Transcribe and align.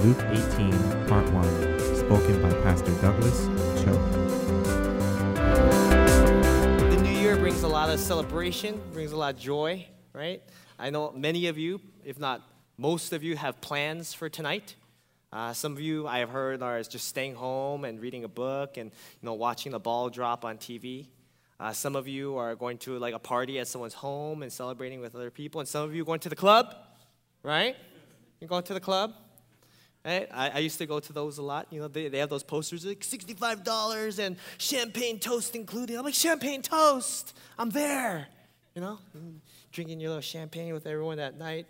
Luke 0.00 0.22
18, 0.30 0.70
Part 1.08 1.28
1, 1.32 1.96
spoken 1.96 2.40
by 2.40 2.52
Pastor 2.62 2.92
Douglas 3.00 3.46
Cho. 3.82 3.92
The 6.88 7.00
new 7.02 7.18
year 7.18 7.36
brings 7.36 7.64
a 7.64 7.68
lot 7.68 7.90
of 7.90 7.98
celebration, 7.98 8.80
brings 8.92 9.10
a 9.10 9.16
lot 9.16 9.34
of 9.34 9.40
joy, 9.40 9.84
right? 10.12 10.40
I 10.78 10.90
know 10.90 11.10
many 11.10 11.48
of 11.48 11.58
you, 11.58 11.80
if 12.04 12.20
not 12.20 12.42
most 12.76 13.12
of 13.12 13.24
you, 13.24 13.36
have 13.36 13.60
plans 13.60 14.14
for 14.14 14.28
tonight. 14.28 14.76
Uh, 15.32 15.52
some 15.52 15.72
of 15.72 15.80
you 15.80 16.06
I 16.06 16.20
have 16.20 16.30
heard 16.30 16.62
are 16.62 16.80
just 16.84 17.08
staying 17.08 17.34
home 17.34 17.84
and 17.84 18.00
reading 18.00 18.22
a 18.22 18.28
book 18.28 18.76
and 18.76 18.92
you 18.92 19.26
know 19.26 19.34
watching 19.34 19.72
the 19.72 19.80
ball 19.80 20.10
drop 20.10 20.44
on 20.44 20.58
TV. 20.58 21.08
Uh, 21.58 21.72
some 21.72 21.96
of 21.96 22.06
you 22.06 22.36
are 22.36 22.54
going 22.54 22.78
to 22.78 23.00
like 23.00 23.14
a 23.14 23.18
party 23.18 23.58
at 23.58 23.66
someone's 23.66 23.94
home 23.94 24.44
and 24.44 24.52
celebrating 24.52 25.00
with 25.00 25.16
other 25.16 25.32
people, 25.32 25.58
and 25.60 25.68
some 25.68 25.82
of 25.82 25.92
you 25.92 26.04
going 26.04 26.20
to 26.20 26.28
the 26.28 26.36
club, 26.36 26.72
right? 27.42 27.74
You're 28.38 28.46
going 28.46 28.62
to 28.62 28.74
the 28.74 28.80
club. 28.80 29.12
Right? 30.08 30.26
I, 30.32 30.48
I 30.48 30.58
used 30.60 30.78
to 30.78 30.86
go 30.86 31.00
to 31.00 31.12
those 31.12 31.36
a 31.36 31.42
lot. 31.42 31.66
You 31.70 31.80
know, 31.80 31.88
they, 31.88 32.08
they 32.08 32.16
have 32.16 32.30
those 32.30 32.42
posters 32.42 32.86
like 32.86 33.00
$65 33.00 34.18
and 34.18 34.36
champagne 34.56 35.18
toast 35.18 35.54
included. 35.54 35.96
I'm 35.98 36.04
like, 36.06 36.14
champagne 36.14 36.62
toast, 36.62 37.36
I'm 37.58 37.68
there. 37.68 38.26
You 38.74 38.80
know, 38.80 38.98
drinking 39.70 40.00
your 40.00 40.08
little 40.08 40.22
champagne 40.22 40.72
with 40.72 40.86
everyone 40.86 41.18
that 41.18 41.36
night. 41.36 41.66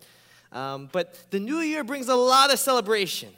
Um, 0.52 0.88
but 0.92 1.18
the 1.30 1.40
new 1.40 1.58
year 1.58 1.82
brings 1.82 2.06
a 2.08 2.14
lot 2.14 2.52
of 2.52 2.60
celebration. 2.60 3.30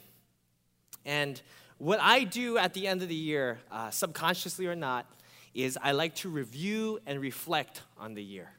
And 1.07 1.41
what 1.79 1.98
I 1.98 2.25
do 2.25 2.59
at 2.59 2.75
the 2.75 2.87
end 2.87 3.01
of 3.01 3.09
the 3.09 3.15
year, 3.15 3.59
uh, 3.73 3.89
subconsciously 3.89 4.67
or 4.67 4.77
not, 4.77 5.07
is 5.55 5.79
I 5.83 5.93
like 5.93 6.15
to 6.17 6.29
review 6.29 7.01
and 7.07 7.23
reflect 7.23 7.81
on 7.97 8.12
the 8.12 8.23
year. 8.23 8.51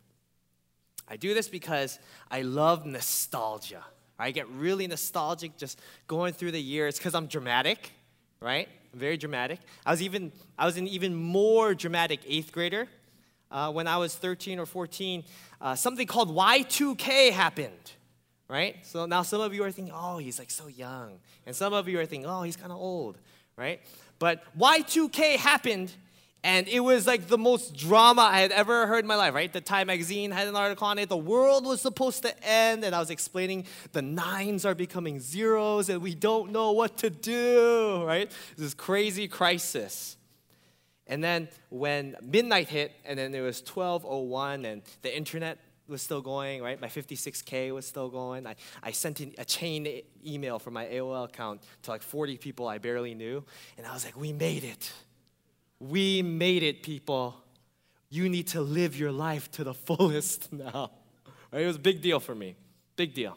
I 1.07 1.17
do 1.17 1.35
this 1.35 1.47
because 1.47 1.99
I 2.31 2.41
love 2.41 2.87
nostalgia. 2.87 3.83
I 4.21 4.31
get 4.31 4.47
really 4.49 4.87
nostalgic 4.87 5.57
just 5.57 5.79
going 6.07 6.33
through 6.33 6.51
the 6.51 6.61
year. 6.61 6.87
It's 6.87 6.97
because 6.97 7.15
I'm 7.15 7.27
dramatic, 7.27 7.91
right? 8.39 8.67
I'm 8.93 8.99
very 8.99 9.17
dramatic. 9.17 9.59
I 9.85 9.91
was 9.91 10.01
even 10.01 10.31
I 10.57 10.65
was 10.65 10.77
an 10.77 10.87
even 10.87 11.15
more 11.15 11.73
dramatic 11.73 12.21
eighth 12.27 12.51
grader. 12.51 12.87
Uh, 13.49 13.71
when 13.71 13.85
I 13.85 13.97
was 13.97 14.15
13 14.15 14.59
or 14.59 14.65
14, 14.65 15.23
uh, 15.59 15.75
something 15.75 16.07
called 16.07 16.33
Y2K 16.33 17.31
happened 17.31 17.91
right? 18.51 18.75
So 18.85 19.05
now 19.05 19.21
some 19.21 19.39
of 19.39 19.53
you 19.53 19.63
are 19.63 19.71
thinking, 19.71 19.93
oh, 19.95 20.17
he's 20.17 20.37
like 20.37 20.51
so 20.51 20.67
young. 20.67 21.19
And 21.45 21.55
some 21.55 21.73
of 21.73 21.87
you 21.87 21.97
are 22.01 22.05
thinking, 22.05 22.29
oh, 22.29 22.41
he's 22.41 22.57
kind 22.57 22.73
of 22.73 22.77
old, 22.77 23.17
right? 23.55 23.79
But 24.19 24.43
Y2K 24.59 25.37
happened, 25.37 25.93
and 26.43 26.67
it 26.67 26.79
was 26.79 27.05
like 27.05 27.27
the 27.27 27.37
most 27.37 27.75
drama 27.75 28.21
I 28.21 28.41
had 28.41 28.51
ever 28.51 28.87
heard 28.87 29.03
in 29.03 29.07
my 29.07 29.15
life, 29.15 29.35
right? 29.35 29.51
The 29.51 29.61
Time 29.61 29.87
magazine 29.87 30.31
had 30.31 30.47
an 30.47 30.55
article 30.55 30.87
on 30.87 30.97
it. 30.97 31.07
The 31.07 31.17
world 31.17 31.65
was 31.65 31.81
supposed 31.81 32.23
to 32.23 32.43
end, 32.43 32.83
and 32.83 32.95
I 32.95 32.99
was 32.99 33.11
explaining 33.11 33.65
the 33.91 34.01
nines 34.01 34.65
are 34.65 34.73
becoming 34.73 35.19
zeros, 35.19 35.89
and 35.89 36.01
we 36.01 36.15
don't 36.15 36.51
know 36.51 36.71
what 36.71 36.97
to 36.99 37.11
do, 37.11 38.03
right? 38.05 38.31
This 38.57 38.73
crazy 38.73 39.27
crisis. 39.27 40.17
And 41.05 41.23
then 41.23 41.47
when 41.69 42.15
midnight 42.23 42.69
hit, 42.69 42.93
and 43.05 43.19
then 43.19 43.35
it 43.35 43.41
was 43.41 43.61
12:01, 43.61 44.65
and 44.65 44.81
the 45.03 45.15
internet 45.15 45.59
was 45.87 46.01
still 46.01 46.21
going, 46.21 46.63
right? 46.63 46.79
My 46.81 46.87
56K 46.87 47.71
was 47.71 47.85
still 47.85 48.09
going. 48.09 48.47
I, 48.47 48.55
I 48.81 48.91
sent 48.91 49.19
a 49.37 49.45
chain 49.45 50.01
email 50.25 50.57
from 50.57 50.73
my 50.73 50.85
AOL 50.85 51.25
account 51.25 51.61
to 51.83 51.91
like 51.91 52.01
40 52.01 52.37
people 52.37 52.67
I 52.67 52.77
barely 52.77 53.13
knew. 53.13 53.43
And 53.77 53.85
I 53.85 53.93
was 53.93 54.05
like, 54.05 54.17
we 54.17 54.31
made 54.31 54.63
it. 54.63 54.91
We 55.81 56.21
made 56.21 56.61
it, 56.61 56.83
people. 56.83 57.35
You 58.11 58.29
need 58.29 58.47
to 58.49 58.61
live 58.61 58.99
your 58.99 59.11
life 59.11 59.49
to 59.53 59.63
the 59.63 59.73
fullest 59.87 60.53
now. 60.53 60.91
Right? 61.51 61.63
It 61.63 61.67
was 61.67 61.77
a 61.77 61.79
big 61.79 62.01
deal 62.01 62.19
for 62.19 62.35
me. 62.35 62.55
Big 62.95 63.15
deal. 63.15 63.35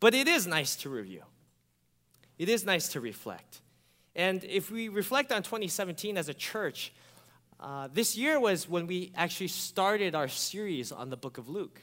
But 0.00 0.14
it 0.14 0.26
is 0.26 0.46
nice 0.46 0.76
to 0.76 0.88
review, 0.88 1.22
it 2.38 2.48
is 2.48 2.64
nice 2.64 2.88
to 2.88 3.00
reflect. 3.00 3.60
And 4.16 4.42
if 4.44 4.70
we 4.70 4.88
reflect 4.88 5.30
on 5.30 5.42
2017 5.42 6.16
as 6.16 6.28
a 6.28 6.34
church, 6.34 6.92
uh, 7.60 7.88
this 7.92 8.16
year 8.16 8.40
was 8.40 8.68
when 8.68 8.86
we 8.86 9.12
actually 9.14 9.48
started 9.48 10.14
our 10.14 10.26
series 10.26 10.90
on 10.90 11.10
the 11.10 11.16
book 11.16 11.36
of 11.38 11.48
Luke. 11.48 11.82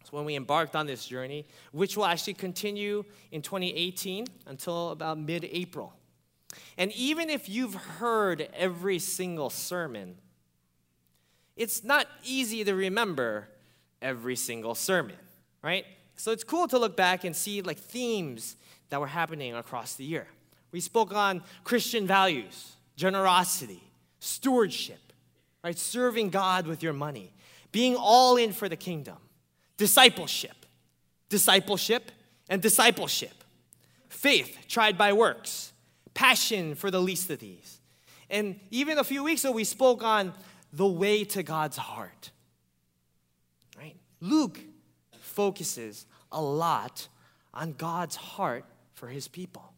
It's 0.00 0.12
when 0.12 0.24
we 0.24 0.36
embarked 0.36 0.76
on 0.76 0.86
this 0.86 1.06
journey, 1.06 1.46
which 1.72 1.96
will 1.96 2.04
actually 2.04 2.34
continue 2.34 3.04
in 3.32 3.40
2018 3.40 4.26
until 4.46 4.90
about 4.90 5.18
mid 5.18 5.48
April. 5.50 5.94
And 6.78 6.92
even 6.92 7.30
if 7.30 7.48
you've 7.48 7.74
heard 7.74 8.48
every 8.54 8.98
single 8.98 9.50
sermon, 9.50 10.16
it's 11.56 11.84
not 11.84 12.06
easy 12.24 12.64
to 12.64 12.74
remember 12.74 13.48
every 14.00 14.36
single 14.36 14.74
sermon, 14.74 15.16
right? 15.62 15.84
So 16.16 16.32
it's 16.32 16.44
cool 16.44 16.68
to 16.68 16.78
look 16.78 16.96
back 16.96 17.24
and 17.24 17.34
see 17.34 17.62
like 17.62 17.78
themes 17.78 18.56
that 18.90 19.00
were 19.00 19.06
happening 19.06 19.54
across 19.54 19.94
the 19.94 20.04
year. 20.04 20.26
We 20.70 20.80
spoke 20.80 21.14
on 21.14 21.42
Christian 21.64 22.06
values, 22.06 22.72
generosity, 22.96 23.82
stewardship, 24.20 25.12
right? 25.62 25.78
Serving 25.78 26.30
God 26.30 26.66
with 26.66 26.82
your 26.82 26.92
money, 26.92 27.32
being 27.70 27.96
all 27.96 28.36
in 28.36 28.52
for 28.52 28.68
the 28.68 28.76
kingdom, 28.76 29.16
discipleship, 29.76 30.66
discipleship, 31.28 32.10
and 32.48 32.60
discipleship, 32.60 33.44
faith 34.08 34.58
tried 34.68 34.98
by 34.98 35.12
works, 35.12 35.61
passion 36.14 36.74
for 36.74 36.90
the 36.90 37.00
least 37.00 37.30
of 37.30 37.38
these. 37.38 37.80
And 38.30 38.58
even 38.70 38.98
a 38.98 39.04
few 39.04 39.24
weeks 39.24 39.44
ago, 39.44 39.52
we 39.52 39.64
spoke 39.64 40.02
on 40.02 40.32
the 40.72 40.86
way 40.86 41.24
to 41.24 41.42
God's 41.42 41.76
heart. 41.76 42.30
Right? 43.78 43.96
Luke 44.20 44.58
focuses 45.20 46.06
a 46.30 46.40
lot 46.40 47.08
on 47.52 47.74
God's 47.74 48.16
heart 48.16 48.64
for 48.94 49.08
his 49.08 49.28
people. 49.28 49.72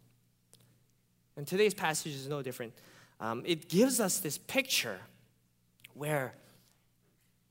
And 1.37 1.47
today's 1.47 1.75
passage 1.75 2.15
is 2.15 2.29
no 2.29 2.43
different 2.43 2.73
um, 3.21 3.43
it 3.47 3.69
gives 3.69 4.01
us 4.01 4.19
this 4.19 4.39
picture 4.39 4.99
where 5.95 6.35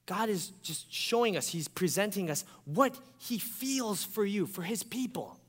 God 0.05 0.29
is 0.29 0.49
just 0.61 0.91
showing 0.93 1.37
us, 1.37 1.47
He's 1.47 1.67
presenting 1.67 2.29
us 2.29 2.43
what 2.65 2.95
He 3.17 3.37
feels 3.37 4.03
for 4.03 4.25
you, 4.25 4.45
for 4.45 4.61
His 4.61 4.83
people. 4.83 5.39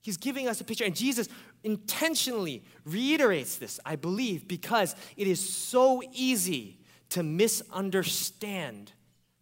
He's 0.00 0.16
giving 0.16 0.48
us 0.48 0.60
a 0.60 0.64
picture, 0.64 0.84
and 0.84 0.96
Jesus 0.96 1.28
intentionally 1.64 2.64
reiterates 2.84 3.56
this, 3.56 3.78
I 3.84 3.96
believe, 3.96 4.48
because 4.48 4.96
it 5.16 5.26
is 5.26 5.46
so 5.46 6.02
easy 6.12 6.78
to 7.10 7.22
misunderstand 7.22 8.92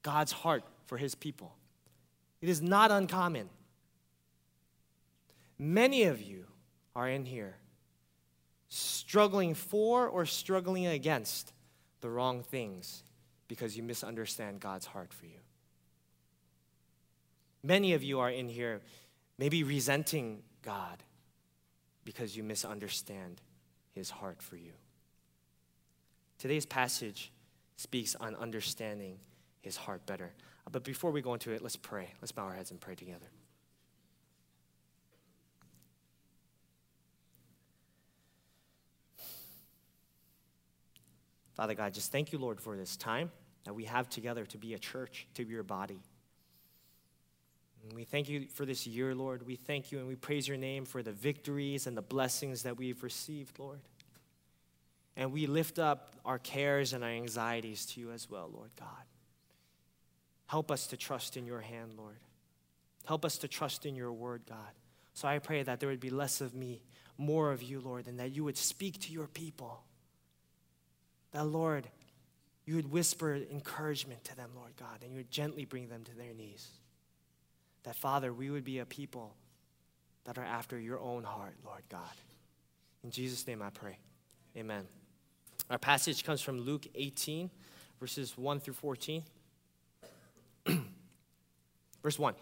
God's 0.03 0.33
heart 0.33 0.65
for 0.87 0.97
His 0.97 1.15
people. 1.15 1.55
It 2.41 2.49
is 2.49 2.61
not 2.61 2.91
uncommon. 2.91 3.49
Many 5.59 6.05
of 6.05 6.23
you 6.23 6.47
are 6.97 7.09
in 7.09 7.25
here 7.25 7.57
struggling 8.69 9.55
for 9.55 10.09
or 10.09 10.25
struggling 10.25 10.87
against 10.87 11.53
the 12.01 12.09
wrong 12.09 12.43
things 12.43 13.03
because 13.49 13.77
you 13.77 13.83
misunderstand 13.83 14.61
God's 14.61 14.87
heart 14.87 15.13
for 15.13 15.27
you. 15.27 15.41
Many 17.63 17.93
of 17.93 18.03
you 18.03 18.21
are 18.21 18.31
in 18.31 18.49
here 18.49 18.81
maybe 19.39 19.65
resenting 19.65 20.43
God 20.63 21.03
because 22.05 22.37
you 22.37 22.43
misunderstand 22.43 23.41
his 23.95 24.11
heart 24.11 24.43
for 24.43 24.57
you. 24.57 24.73
Today's 26.39 26.67
passage 26.67 27.33
speaks 27.77 28.15
on 28.17 28.35
understanding 28.37 29.19
his 29.61 29.77
heart 29.77 30.05
better. 30.07 30.33
Uh, 30.67 30.71
but 30.71 30.85
before 30.85 31.11
we 31.11 31.21
go 31.23 31.35
into 31.35 31.53
it, 31.53 31.63
let's 31.63 31.77
pray. 31.77 32.09
Let's 32.21 32.33
bow 32.33 32.45
our 32.45 32.55
heads 32.55 32.71
and 32.71 32.81
pray 32.81 32.95
together. 32.95 33.27
Father 41.53 41.75
God, 41.75 41.93
just 41.93 42.11
thank 42.11 42.33
you, 42.33 42.39
Lord, 42.39 42.59
for 42.59 42.75
this 42.75 42.97
time 42.97 43.31
that 43.65 43.75
we 43.75 43.85
have 43.85 44.09
together 44.09 44.47
to 44.47 44.57
be 44.57 44.73
a 44.73 44.79
church, 44.79 45.27
to 45.35 45.45
be 45.45 45.53
your 45.53 45.63
body. 45.63 46.01
We 47.95 48.05
thank 48.05 48.29
you 48.29 48.47
for 48.55 48.65
this 48.65 48.87
year, 48.87 49.15
Lord. 49.15 49.47
We 49.47 49.57
thank 49.57 49.91
you 49.91 49.99
and 49.99 50.07
we 50.07 50.15
praise 50.15 50.47
your 50.47 50.57
name 50.57 50.85
for 50.85 51.03
the 51.03 51.13
victories 51.13 51.87
and 51.87 51.97
the 51.97 52.03
blessings 52.03 52.63
that 52.63 52.77
we've 52.77 53.03
received, 53.03 53.59
Lord. 53.59 53.81
And 55.17 55.33
we 55.33 55.47
lift 55.47 55.79
up 55.79 56.15
our 56.25 56.39
cares 56.39 56.93
and 56.93 57.03
our 57.03 57.11
anxieties 57.11 57.87
to 57.87 58.01
you 58.01 58.13
as 58.13 58.31
well, 58.31 58.51
Lord 58.53 58.71
God. 58.79 58.89
Help 60.47 60.71
us 60.71 60.89
to 60.89 60.97
trust 60.97 61.37
in 61.37 61.47
your 61.47 61.61
hand, 61.61 61.93
Lord. 61.97 62.19
Help 63.07 63.25
us 63.25 63.39
to 63.39 63.49
trust 63.49 63.87
in 63.87 63.95
your 63.95 64.13
word, 64.13 64.43
God. 64.49 64.59
So 65.15 65.29
I 65.29 65.39
pray 65.39 65.63
that 65.63 65.81
there 65.81 65.89
would 65.89 66.01
be 66.01 66.11
less 66.11 66.41
of 66.41 66.55
me, 66.55 66.83
more 67.19 67.53
of 67.53 67.63
you, 67.63 67.81
Lord, 67.81 68.07
and 68.07 68.19
that 68.21 68.33
you 68.33 68.45
would 68.45 68.57
speak 68.57 69.01
to 69.01 69.13
your 69.13 69.27
people 69.27 69.83
that, 71.33 71.45
Lord, 71.45 71.89
you 72.65 72.77
would 72.77 72.91
whisper 72.91 73.35
encouragement 73.35 74.25
to 74.25 74.37
them, 74.37 74.51
Lord 74.55 74.73
God, 74.79 75.03
and 75.03 75.13
you 75.13 75.19
would 75.19 75.31
gently 75.31 75.65
bring 75.65 75.89
them 75.89 76.05
to 76.05 76.17
their 76.17 76.35
knees. 76.35 76.69
That, 77.85 77.97
Father, 77.97 78.33
we 78.33 78.51
would 78.51 78.65
be 78.65 78.79
a 78.79 78.87
people 78.87 79.35
that 80.25 80.39
are 80.39 80.45
after 80.45 80.79
your 80.79 80.99
own 81.01 81.25
heart, 81.25 81.55
Lord 81.65 81.83
God. 81.89 82.03
In 83.03 83.11
Jesus' 83.11 83.47
name 83.47 83.63
I 83.63 83.71
pray. 83.71 83.99
Amen. 84.57 84.87
Our 85.71 85.79
passage 85.79 86.25
comes 86.25 86.41
from 86.41 86.61
Luke 86.61 86.87
18, 86.95 87.51
verses 87.99 88.37
1 88.37 88.61
through 88.61 88.75
14. 88.75 89.23
Verse 92.03 92.19
1 92.19 92.35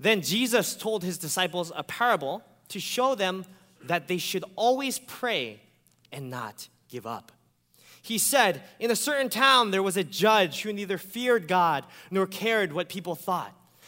Then 0.00 0.22
Jesus 0.22 0.74
told 0.74 1.04
his 1.04 1.18
disciples 1.18 1.70
a 1.76 1.82
parable 1.82 2.42
to 2.68 2.80
show 2.80 3.14
them 3.14 3.44
that 3.84 4.08
they 4.08 4.18
should 4.18 4.44
always 4.56 4.98
pray 5.00 5.60
and 6.10 6.30
not 6.30 6.68
give 6.88 7.06
up. 7.06 7.32
He 8.00 8.18
said, 8.18 8.62
In 8.80 8.90
a 8.90 8.96
certain 8.96 9.28
town 9.28 9.70
there 9.70 9.82
was 9.82 9.96
a 9.96 10.04
judge 10.04 10.62
who 10.62 10.72
neither 10.72 10.98
feared 10.98 11.46
God 11.46 11.84
nor 12.10 12.26
cared 12.26 12.72
what 12.72 12.88
people 12.88 13.14
thought. 13.14 13.54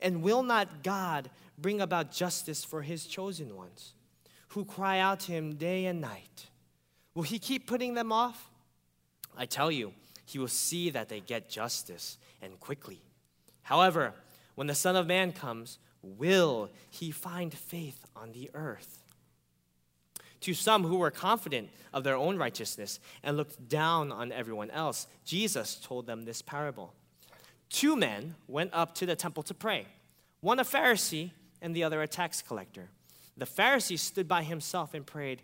And 0.00 0.22
will 0.22 0.42
not 0.42 0.82
God 0.82 1.30
bring 1.58 1.80
about 1.80 2.12
justice 2.12 2.64
for 2.64 2.82
his 2.82 3.06
chosen 3.06 3.54
ones, 3.56 3.94
who 4.48 4.64
cry 4.64 4.98
out 4.98 5.20
to 5.20 5.32
him 5.32 5.54
day 5.54 5.86
and 5.86 6.00
night? 6.00 6.46
Will 7.14 7.22
he 7.22 7.38
keep 7.38 7.66
putting 7.66 7.94
them 7.94 8.12
off? 8.12 8.50
I 9.36 9.46
tell 9.46 9.70
you, 9.70 9.92
he 10.24 10.38
will 10.38 10.48
see 10.48 10.90
that 10.90 11.08
they 11.08 11.20
get 11.20 11.48
justice 11.48 12.18
and 12.40 12.58
quickly. 12.58 13.02
However, 13.62 14.14
when 14.54 14.66
the 14.66 14.74
Son 14.74 14.96
of 14.96 15.06
Man 15.06 15.32
comes, 15.32 15.78
will 16.02 16.70
he 16.90 17.10
find 17.10 17.52
faith 17.52 18.04
on 18.16 18.32
the 18.32 18.50
earth? 18.54 18.98
To 20.40 20.54
some 20.54 20.82
who 20.82 20.96
were 20.96 21.10
confident 21.10 21.70
of 21.92 22.02
their 22.02 22.16
own 22.16 22.36
righteousness 22.36 22.98
and 23.22 23.36
looked 23.36 23.68
down 23.68 24.10
on 24.10 24.32
everyone 24.32 24.70
else, 24.70 25.06
Jesus 25.24 25.76
told 25.76 26.06
them 26.06 26.24
this 26.24 26.42
parable. 26.42 26.94
Two 27.72 27.96
men 27.96 28.34
went 28.46 28.70
up 28.74 28.94
to 28.96 29.06
the 29.06 29.16
temple 29.16 29.42
to 29.44 29.54
pray, 29.54 29.86
one 30.40 30.60
a 30.60 30.64
Pharisee 30.64 31.30
and 31.62 31.74
the 31.74 31.84
other 31.84 32.02
a 32.02 32.06
tax 32.06 32.42
collector. 32.42 32.90
The 33.38 33.46
Pharisee 33.46 33.98
stood 33.98 34.28
by 34.28 34.42
himself 34.42 34.92
and 34.92 35.06
prayed, 35.06 35.40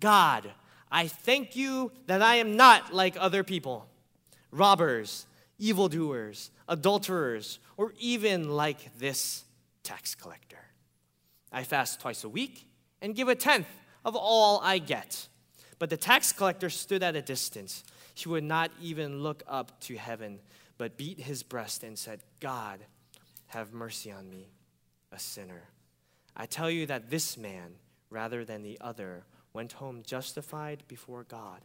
God, 0.00 0.50
I 0.90 1.06
thank 1.06 1.54
you 1.54 1.92
that 2.06 2.20
I 2.20 2.36
am 2.36 2.56
not 2.56 2.92
like 2.92 3.16
other 3.18 3.44
people, 3.44 3.86
robbers, 4.50 5.26
evildoers, 5.58 6.50
adulterers, 6.68 7.60
or 7.76 7.94
even 8.00 8.50
like 8.50 8.98
this 8.98 9.44
tax 9.84 10.16
collector. 10.16 10.58
I 11.52 11.62
fast 11.62 12.00
twice 12.00 12.24
a 12.24 12.28
week 12.28 12.66
and 13.00 13.14
give 13.14 13.28
a 13.28 13.36
tenth 13.36 13.68
of 14.04 14.16
all 14.16 14.60
I 14.64 14.78
get. 14.78 15.28
But 15.78 15.90
the 15.90 15.96
tax 15.96 16.32
collector 16.32 16.70
stood 16.70 17.04
at 17.04 17.14
a 17.14 17.22
distance. 17.22 17.84
He 18.14 18.28
would 18.28 18.42
not 18.42 18.72
even 18.82 19.22
look 19.22 19.44
up 19.46 19.80
to 19.82 19.96
heaven, 19.96 20.40
but 20.78 20.96
beat 20.96 21.20
his 21.20 21.42
breast 21.42 21.82
and 21.82 21.98
said, 21.98 22.20
God, 22.40 22.80
have 23.46 23.72
mercy 23.72 24.10
on 24.10 24.30
me, 24.30 24.48
a 25.12 25.18
sinner. 25.18 25.64
I 26.36 26.46
tell 26.46 26.70
you 26.70 26.86
that 26.86 27.10
this 27.10 27.36
man, 27.36 27.74
rather 28.10 28.44
than 28.44 28.62
the 28.62 28.78
other, 28.80 29.24
went 29.52 29.72
home 29.72 30.02
justified 30.06 30.84
before 30.86 31.24
God. 31.24 31.60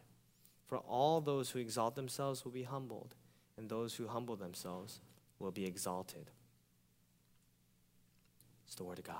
For 0.66 0.80
all 0.80 1.22
those 1.22 1.52
who 1.52 1.60
exalt 1.60 1.96
themselves 1.96 2.44
will 2.44 2.52
be 2.52 2.64
humbled, 2.64 3.14
and 3.58 3.70
those 3.70 3.96
who 3.96 4.08
humble 4.08 4.36
themselves 4.36 5.00
will 5.38 5.52
be 5.52 5.66
exalted. 5.66 6.32
It's 8.66 8.76
the 8.76 8.84
word 8.84 8.98
of 8.98 9.06
God. 9.06 9.18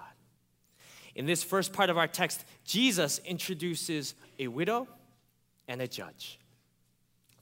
In 1.14 1.28
this 1.28 1.44
first 1.44 1.74
part 1.74 1.92
of 1.92 1.98
our 1.98 2.08
text, 2.08 2.44
Jesus 2.66 3.20
introduces 3.20 4.16
a 4.40 4.48
widow 4.48 4.88
and 5.68 5.80
a 5.80 5.88
judge. 5.88 6.40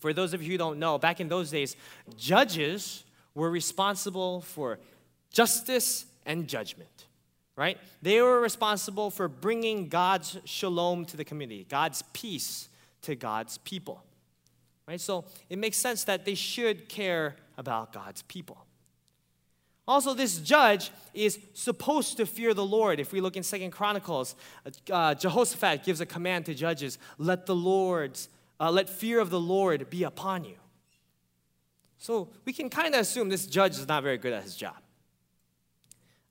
For 0.01 0.13
those 0.13 0.33
of 0.33 0.41
you 0.41 0.51
who 0.51 0.57
don't 0.57 0.79
know, 0.79 0.97
back 0.97 1.21
in 1.21 1.29
those 1.29 1.51
days, 1.51 1.75
judges 2.17 3.03
were 3.35 3.51
responsible 3.51 4.41
for 4.41 4.79
justice 5.31 6.05
and 6.25 6.47
judgment, 6.47 7.05
right? 7.55 7.77
They 8.01 8.19
were 8.19 8.41
responsible 8.41 9.11
for 9.11 9.27
bringing 9.27 9.89
God's 9.89 10.37
shalom 10.43 11.05
to 11.05 11.17
the 11.17 11.23
community, 11.23 11.67
God's 11.69 12.03
peace 12.13 12.67
to 13.03 13.15
God's 13.15 13.59
people, 13.59 14.03
right? 14.87 14.99
So 14.99 15.23
it 15.49 15.59
makes 15.59 15.77
sense 15.77 16.03
that 16.05 16.25
they 16.25 16.35
should 16.35 16.89
care 16.89 17.35
about 17.55 17.93
God's 17.93 18.23
people. 18.23 18.57
Also, 19.87 20.15
this 20.15 20.39
judge 20.39 20.89
is 21.13 21.39
supposed 21.53 22.17
to 22.17 22.25
fear 22.25 22.53
the 22.55 22.65
Lord. 22.65 22.99
If 22.99 23.11
we 23.11 23.21
look 23.21 23.37
in 23.37 23.43
Second 23.43 23.71
Chronicles, 23.71 24.35
uh, 24.89 25.13
Jehoshaphat 25.13 25.83
gives 25.83 26.01
a 26.01 26.05
command 26.05 26.45
to 26.47 26.53
judges: 26.53 26.97
"Let 27.17 27.45
the 27.45 27.55
Lord's, 27.55 28.29
uh, 28.61 28.71
let 28.71 28.87
fear 28.87 29.19
of 29.19 29.29
the 29.29 29.39
Lord 29.39 29.89
be 29.89 30.03
upon 30.03 30.45
you." 30.45 30.55
So 31.97 32.29
we 32.45 32.53
can 32.53 32.69
kind 32.69 32.93
of 32.93 33.01
assume 33.01 33.27
this 33.29 33.45
judge 33.45 33.73
is 33.73 33.87
not 33.87 34.03
very 34.03 34.17
good 34.17 34.31
at 34.31 34.43
his 34.43 34.55
job. 34.55 34.77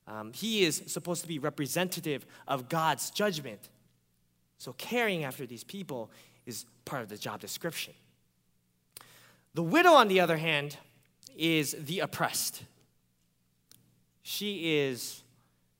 Um, 0.07 0.33
he 0.33 0.63
is 0.63 0.81
supposed 0.87 1.21
to 1.21 1.27
be 1.27 1.37
representative 1.37 2.25
of 2.47 2.69
God's 2.69 3.11
judgment. 3.11 3.69
So 4.57 4.73
caring 4.73 5.23
after 5.23 5.45
these 5.45 5.63
people 5.63 6.09
is 6.45 6.65
part 6.85 7.03
of 7.03 7.09
the 7.09 7.17
job 7.17 7.39
description. 7.39 7.93
The 9.53 9.63
widow, 9.63 9.91
on 9.91 10.07
the 10.07 10.19
other 10.19 10.37
hand, 10.37 10.77
is 11.37 11.75
the 11.77 11.99
oppressed 11.99 12.63
she 14.23 14.77
is 14.77 15.23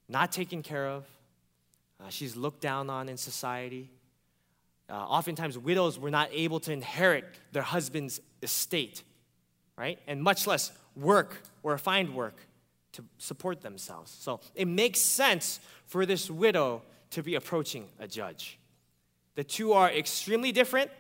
not 0.10 0.32
taken 0.32 0.64
care 0.64 0.88
of. 0.88 1.06
Uh, 2.00 2.10
she's 2.10 2.36
looked 2.36 2.62
down 2.62 2.90
on 2.90 3.08
in 3.10 3.18
society. 3.18 3.90
Uh, 4.92 4.96
oftentimes, 4.96 5.58
widows 5.58 5.98
were 5.98 6.12
not 6.12 6.30
able 6.34 6.60
to 6.60 6.74
inherit 6.74 7.24
their 7.54 7.64
husband's 7.64 8.20
estate, 8.44 9.04
right? 9.78 9.98
And 10.06 10.22
much 10.22 10.46
less 10.46 10.74
work 10.98 11.42
or 11.64 11.78
find 11.78 12.14
work 12.14 12.36
to 12.92 13.06
support 13.18 13.62
themselves. 13.62 14.12
So 14.20 14.42
it 14.54 14.68
makes 14.68 15.00
sense 15.00 15.62
for 15.86 16.06
this 16.06 16.30
widow 16.30 16.82
to 17.12 17.24
be 17.24 17.36
approaching 17.36 17.88
a 18.00 18.08
judge. 18.08 18.60
The 19.36 19.46
two 19.46 19.72
are 19.72 19.90
extremely 19.90 20.52
different, 20.52 20.92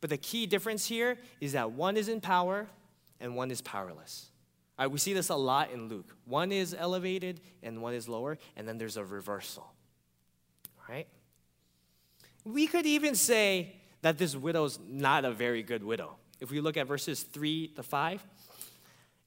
but 0.00 0.08
the 0.08 0.16
key 0.16 0.46
difference 0.46 0.86
here 0.86 1.18
is 1.38 1.52
that 1.52 1.72
one 1.72 1.98
is 1.98 2.08
in 2.08 2.22
power 2.22 2.66
and 3.20 3.36
one 3.36 3.50
is 3.50 3.60
powerless. 3.60 4.30
Right, 4.78 4.90
we 4.90 4.98
see 4.98 5.12
this 5.12 5.28
a 5.28 5.34
lot 5.34 5.70
in 5.70 5.88
Luke. 5.88 6.16
One 6.24 6.50
is 6.50 6.72
elevated 6.72 7.40
and 7.62 7.82
one 7.82 7.92
is 7.92 8.08
lower, 8.08 8.38
and 8.56 8.66
then 8.66 8.78
there's 8.78 8.96
a 8.96 9.04
reversal. 9.04 9.66
Right? 10.88 11.08
We 12.44 12.66
could 12.66 12.86
even 12.86 13.14
say 13.14 13.76
that 14.02 14.18
this 14.18 14.36
widow's 14.36 14.78
not 14.88 15.24
a 15.24 15.32
very 15.32 15.62
good 15.62 15.82
widow. 15.82 16.16
If 16.40 16.50
we 16.50 16.60
look 16.60 16.76
at 16.76 16.86
verses 16.86 17.22
3 17.22 17.68
to 17.76 17.82
5. 17.82 18.26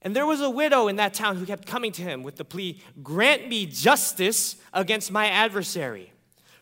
And 0.02 0.16
there 0.16 0.26
was 0.26 0.40
a 0.40 0.50
widow 0.50 0.88
in 0.88 0.96
that 0.96 1.14
town 1.14 1.36
who 1.36 1.46
kept 1.46 1.66
coming 1.66 1.92
to 1.92 2.02
him 2.02 2.22
with 2.22 2.36
the 2.36 2.44
plea, 2.44 2.80
Grant 3.02 3.48
me 3.48 3.66
justice 3.66 4.56
against 4.72 5.12
my 5.12 5.28
adversary. 5.28 6.12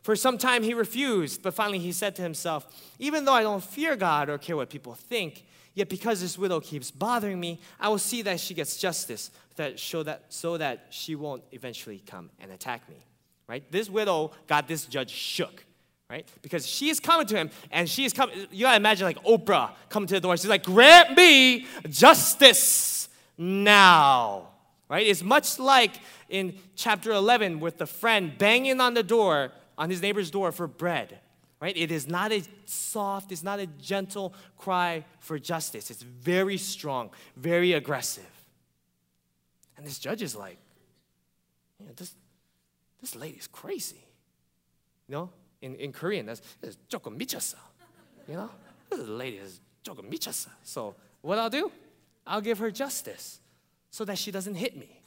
For 0.02 0.16
some 0.16 0.38
time 0.38 0.62
he 0.62 0.75
refused, 0.75 1.42
but 1.42 1.54
finally 1.54 1.78
he 1.78 1.92
said 1.92 2.16
to 2.16 2.22
himself, 2.22 2.66
Even 2.98 3.25
though 3.25 3.32
I 3.32 3.42
don't 3.42 3.62
fear 3.62 3.96
God 3.96 4.28
or 4.28 4.38
care 4.38 4.56
what 4.56 4.70
people 4.70 4.94
think, 4.94 5.44
Yet 5.75 5.88
because 5.88 6.20
this 6.20 6.36
widow 6.36 6.60
keeps 6.60 6.90
bothering 6.90 7.38
me, 7.38 7.60
I 7.78 7.88
will 7.88 7.98
see 7.98 8.22
that 8.22 8.40
she 8.40 8.54
gets 8.54 8.76
justice 8.76 9.30
that 9.56 9.78
show 9.78 10.02
that 10.02 10.25
so 10.28 10.56
that 10.56 10.86
she 10.90 11.14
won't 11.14 11.42
eventually 11.52 12.02
come 12.06 12.30
and 12.40 12.50
attack 12.50 12.88
me. 12.88 13.06
Right? 13.46 13.70
This 13.70 13.88
widow 13.88 14.32
got 14.46 14.68
this 14.68 14.86
judge 14.86 15.10
shook. 15.10 15.64
Right? 16.10 16.28
Because 16.42 16.66
she 16.66 16.88
is 16.88 16.98
coming 16.98 17.26
to 17.28 17.36
him 17.36 17.50
and 17.70 17.88
she 17.88 18.04
is 18.04 18.12
coming. 18.12 18.46
You 18.50 18.62
gotta 18.64 18.76
imagine 18.76 19.06
like 19.06 19.22
Oprah 19.22 19.70
coming 19.88 20.08
to 20.08 20.14
the 20.14 20.20
door. 20.20 20.36
She's 20.36 20.48
like, 20.48 20.64
grant 20.64 21.16
me 21.16 21.66
justice 21.88 23.08
now. 23.38 24.48
Right? 24.88 25.06
It's 25.06 25.22
much 25.22 25.60
like 25.60 25.92
in 26.28 26.56
chapter 26.74 27.12
11 27.12 27.60
with 27.60 27.78
the 27.78 27.86
friend 27.86 28.36
banging 28.36 28.80
on 28.80 28.94
the 28.94 29.04
door, 29.04 29.52
on 29.78 29.88
his 29.88 30.02
neighbor's 30.02 30.32
door 30.32 30.50
for 30.50 30.66
bread 30.66 31.20
right? 31.60 31.76
It 31.76 31.92
is 31.92 32.08
not 32.08 32.32
a 32.32 32.42
soft, 32.64 33.32
it's 33.32 33.42
not 33.42 33.60
a 33.60 33.66
gentle 33.66 34.34
cry 34.56 35.04
for 35.18 35.38
justice. 35.38 35.90
It's 35.90 36.02
very 36.02 36.56
strong, 36.56 37.10
very 37.36 37.74
aggressive. 37.74 38.24
And 39.76 39.86
this 39.86 39.98
judge 39.98 40.22
is 40.22 40.34
like, 40.34 40.56
you 41.78 41.86
know, 41.86 41.92
this, 41.96 42.14
this 43.00 43.14
lady's 43.14 43.46
crazy. 43.46 44.02
You 45.06 45.14
know, 45.14 45.30
in, 45.62 45.75
in 45.75 45.91
Korean, 45.91 46.25
that's 46.25 46.41
조금 46.89 47.17
미쳤어. 47.17 47.55
You 48.27 48.35
know, 48.35 48.50
this 48.89 49.07
lady 49.07 49.38
is 49.38 49.62
조금 49.83 50.09
미쳤어. 50.09 50.50
So 50.63 50.95
what 51.21 51.39
I'll 51.39 51.50
do, 51.50 51.71
I'll 52.27 52.41
give 52.41 52.59
her 52.59 52.71
justice 52.71 53.39
so 53.89 54.05
that 54.05 54.17
she 54.17 54.31
doesn't 54.31 54.55
hit 54.55 54.77
me. 54.77 55.01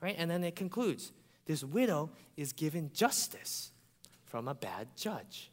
Right? 0.00 0.14
And 0.16 0.30
then 0.30 0.44
it 0.44 0.54
concludes 0.54 1.12
this 1.46 1.64
widow 1.64 2.10
is 2.36 2.52
given 2.52 2.90
justice 2.92 3.72
from 4.26 4.46
a 4.48 4.54
bad 4.54 4.88
judge. 4.96 5.50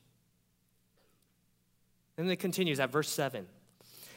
And 2.17 2.29
it 2.29 2.37
continues 2.37 2.79
at 2.79 2.91
verse 2.91 3.09
7 3.09 3.47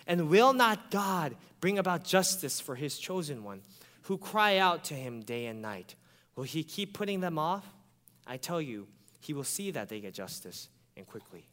And 0.07 0.29
will 0.29 0.53
not 0.53 0.91
God 0.91 1.37
bring 1.61 1.79
about 1.79 2.05
justice 2.05 2.61
for 2.61 2.75
his 2.75 2.99
chosen 2.99 3.45
one, 3.45 3.63
who 4.03 4.19
cry 4.19 4.59
out 4.59 4.85
to 4.85 4.95
him 4.95 5.21
day 5.21 5.47
and 5.47 5.63
night? 5.63 5.95
Will 6.37 6.45
he 6.45 6.63
keep 6.63 6.95
putting 6.95 7.21
them 7.21 7.39
off? 7.39 7.67
I 8.27 8.37
tell 8.37 8.61
you, 8.61 8.87
he 9.24 9.34
will 9.34 9.46
see 9.46 9.72
that 9.72 9.88
they 9.88 10.02
get 10.02 10.14
justice 10.14 10.68
and 10.98 11.08
quickly. 11.08 11.46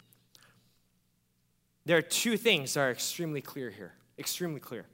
There 1.87 1.97
are 1.97 2.03
two 2.03 2.37
things 2.37 2.75
that 2.75 2.81
are 2.81 2.91
extremely 2.91 3.41
clear 3.41 3.71
here. 3.71 3.93
Extremely 4.19 4.61
clear. 4.61 4.85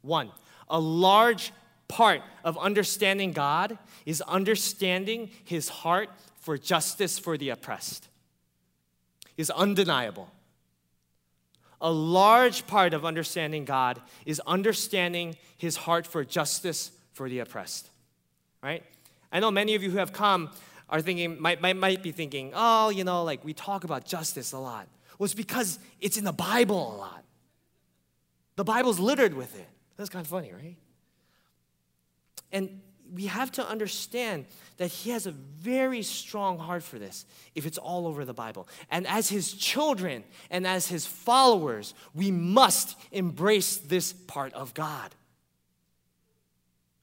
One, 0.00 0.30
a 0.68 0.80
large 0.80 1.52
part 1.88 2.22
of 2.42 2.56
understanding 2.56 3.32
God 3.32 3.76
is 4.06 4.22
understanding 4.22 5.30
his 5.44 5.68
heart 5.68 6.08
for 6.40 6.56
justice 6.56 7.18
for 7.18 7.36
the 7.36 7.50
oppressed. 7.50 8.08
Is 9.36 9.50
undeniable. 9.50 10.30
A 11.80 11.92
large 11.92 12.66
part 12.66 12.94
of 12.94 13.04
understanding 13.04 13.64
God 13.64 14.00
is 14.24 14.40
understanding 14.46 15.36
his 15.58 15.76
heart 15.76 16.06
for 16.06 16.24
justice 16.24 16.92
for 17.12 17.28
the 17.28 17.40
oppressed. 17.40 17.90
Right? 18.62 18.84
I 19.30 19.40
know 19.40 19.50
many 19.50 19.74
of 19.74 19.82
you 19.82 19.90
who 19.90 19.98
have 19.98 20.12
come 20.12 20.50
are 20.92 21.00
thinking, 21.00 21.40
might, 21.40 21.60
might, 21.62 21.74
might 21.74 22.02
be 22.02 22.12
thinking, 22.12 22.52
oh, 22.54 22.90
you 22.90 23.02
know, 23.02 23.24
like 23.24 23.42
we 23.44 23.54
talk 23.54 23.84
about 23.84 24.04
justice 24.04 24.52
a 24.52 24.58
lot. 24.58 24.86
Well, 25.18 25.24
it's 25.24 25.34
because 25.34 25.78
it's 26.00 26.18
in 26.18 26.24
the 26.24 26.32
Bible 26.32 26.94
a 26.94 26.96
lot. 26.96 27.24
The 28.56 28.64
Bible's 28.64 29.00
littered 29.00 29.32
with 29.32 29.58
it. 29.58 29.66
That's 29.96 30.10
kind 30.10 30.22
of 30.22 30.28
funny, 30.28 30.52
right? 30.52 30.76
And 32.52 32.82
we 33.10 33.26
have 33.26 33.50
to 33.52 33.66
understand 33.66 34.44
that 34.76 34.88
he 34.88 35.10
has 35.10 35.26
a 35.26 35.30
very 35.30 36.02
strong 36.02 36.58
heart 36.58 36.82
for 36.82 36.98
this 36.98 37.24
if 37.54 37.64
it's 37.64 37.78
all 37.78 38.06
over 38.06 38.26
the 38.26 38.34
Bible. 38.34 38.68
And 38.90 39.06
as 39.06 39.30
his 39.30 39.54
children 39.54 40.24
and 40.50 40.66
as 40.66 40.88
his 40.88 41.06
followers, 41.06 41.94
we 42.14 42.30
must 42.30 42.98
embrace 43.12 43.78
this 43.78 44.12
part 44.12 44.52
of 44.52 44.74
God. 44.74 45.14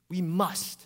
We 0.09 0.21
must. 0.21 0.85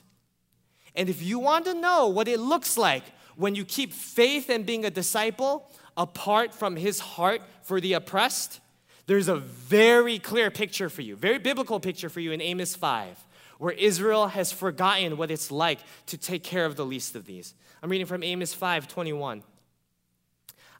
And 0.95 1.09
if 1.09 1.21
you 1.21 1.39
want 1.39 1.65
to 1.65 1.73
know 1.73 2.07
what 2.07 2.27
it 2.27 2.39
looks 2.39 2.77
like 2.77 3.03
when 3.35 3.55
you 3.55 3.65
keep 3.65 3.93
faith 3.93 4.49
and 4.49 4.65
being 4.65 4.85
a 4.85 4.91
disciple 4.91 5.69
apart 5.97 6.53
from 6.53 6.75
his 6.75 6.99
heart 6.99 7.41
for 7.63 7.81
the 7.81 7.93
oppressed, 7.93 8.59
there's 9.05 9.27
a 9.27 9.37
very 9.37 10.19
clear 10.19 10.51
picture 10.51 10.89
for 10.89 11.01
you, 11.01 11.15
very 11.15 11.39
biblical 11.39 11.79
picture 11.79 12.09
for 12.09 12.19
you 12.19 12.31
in 12.31 12.41
Amos 12.41 12.75
5, 12.75 13.25
where 13.57 13.73
Israel 13.73 14.27
has 14.27 14.51
forgotten 14.51 15.17
what 15.17 15.31
it's 15.31 15.51
like 15.51 15.79
to 16.07 16.17
take 16.17 16.43
care 16.43 16.65
of 16.65 16.75
the 16.75 16.85
least 16.85 17.15
of 17.15 17.25
these. 17.25 17.53
I'm 17.81 17.89
reading 17.89 18.07
from 18.07 18.23
Amos 18.23 18.53
5 18.53 18.87
21. 18.87 19.43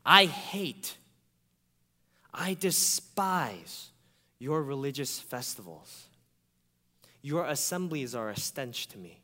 I 0.06 0.26
hate, 0.26 0.98
I 2.34 2.56
despise 2.56 3.90
your 4.40 4.62
religious 4.62 5.20
festivals. 5.20 6.08
Your 7.22 7.46
assemblies 7.46 8.14
are 8.14 8.30
a 8.30 8.38
stench 8.38 8.88
to 8.90 8.98
me. 8.98 9.23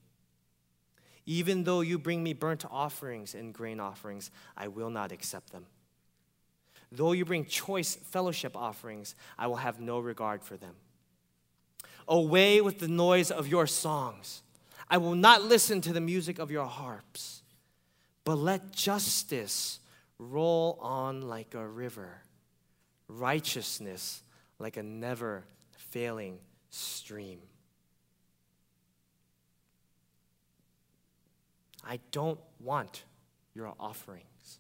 Even 1.30 1.64
though 1.64 1.82
you 1.82 2.00
bring 2.00 2.24
me 2.24 2.34
burnt 2.34 2.66
offerings 2.72 3.36
and 3.36 3.54
grain 3.54 3.80
offerings, 3.80 4.32
I 4.58 4.68
will 4.68 4.90
not 4.90 5.12
accept 5.12 5.52
them. 5.52 5.68
Though 6.92 7.12
you 7.12 7.24
bring 7.24 7.46
choice 7.46 7.94
fellowship 7.94 8.58
offerings, 8.58 9.14
I 9.38 9.46
will 9.46 9.58
have 9.58 9.80
no 9.80 10.00
regard 10.00 10.44
for 10.44 10.58
them. 10.58 10.74
Away 12.08 12.62
with 12.62 12.80
the 12.80 12.88
noise 12.88 13.30
of 13.30 13.48
your 13.48 13.68
songs. 13.68 14.42
I 14.90 14.98
will 14.98 15.14
not 15.14 15.44
listen 15.44 15.82
to 15.82 15.94
the 15.94 16.02
music 16.02 16.40
of 16.40 16.50
your 16.50 16.66
harps, 16.66 17.44
but 18.24 18.40
let 18.40 18.72
justice 18.72 19.78
roll 20.18 20.80
on 20.82 21.22
like 21.22 21.54
a 21.54 21.68
river, 21.68 22.24
righteousness 23.08 24.24
like 24.58 24.78
a 24.78 24.84
never 24.84 25.44
failing 25.78 26.40
stream. 26.72 27.40
I 31.86 32.00
don't 32.12 32.40
want 32.60 33.04
your 33.54 33.74
offerings. 33.80 34.60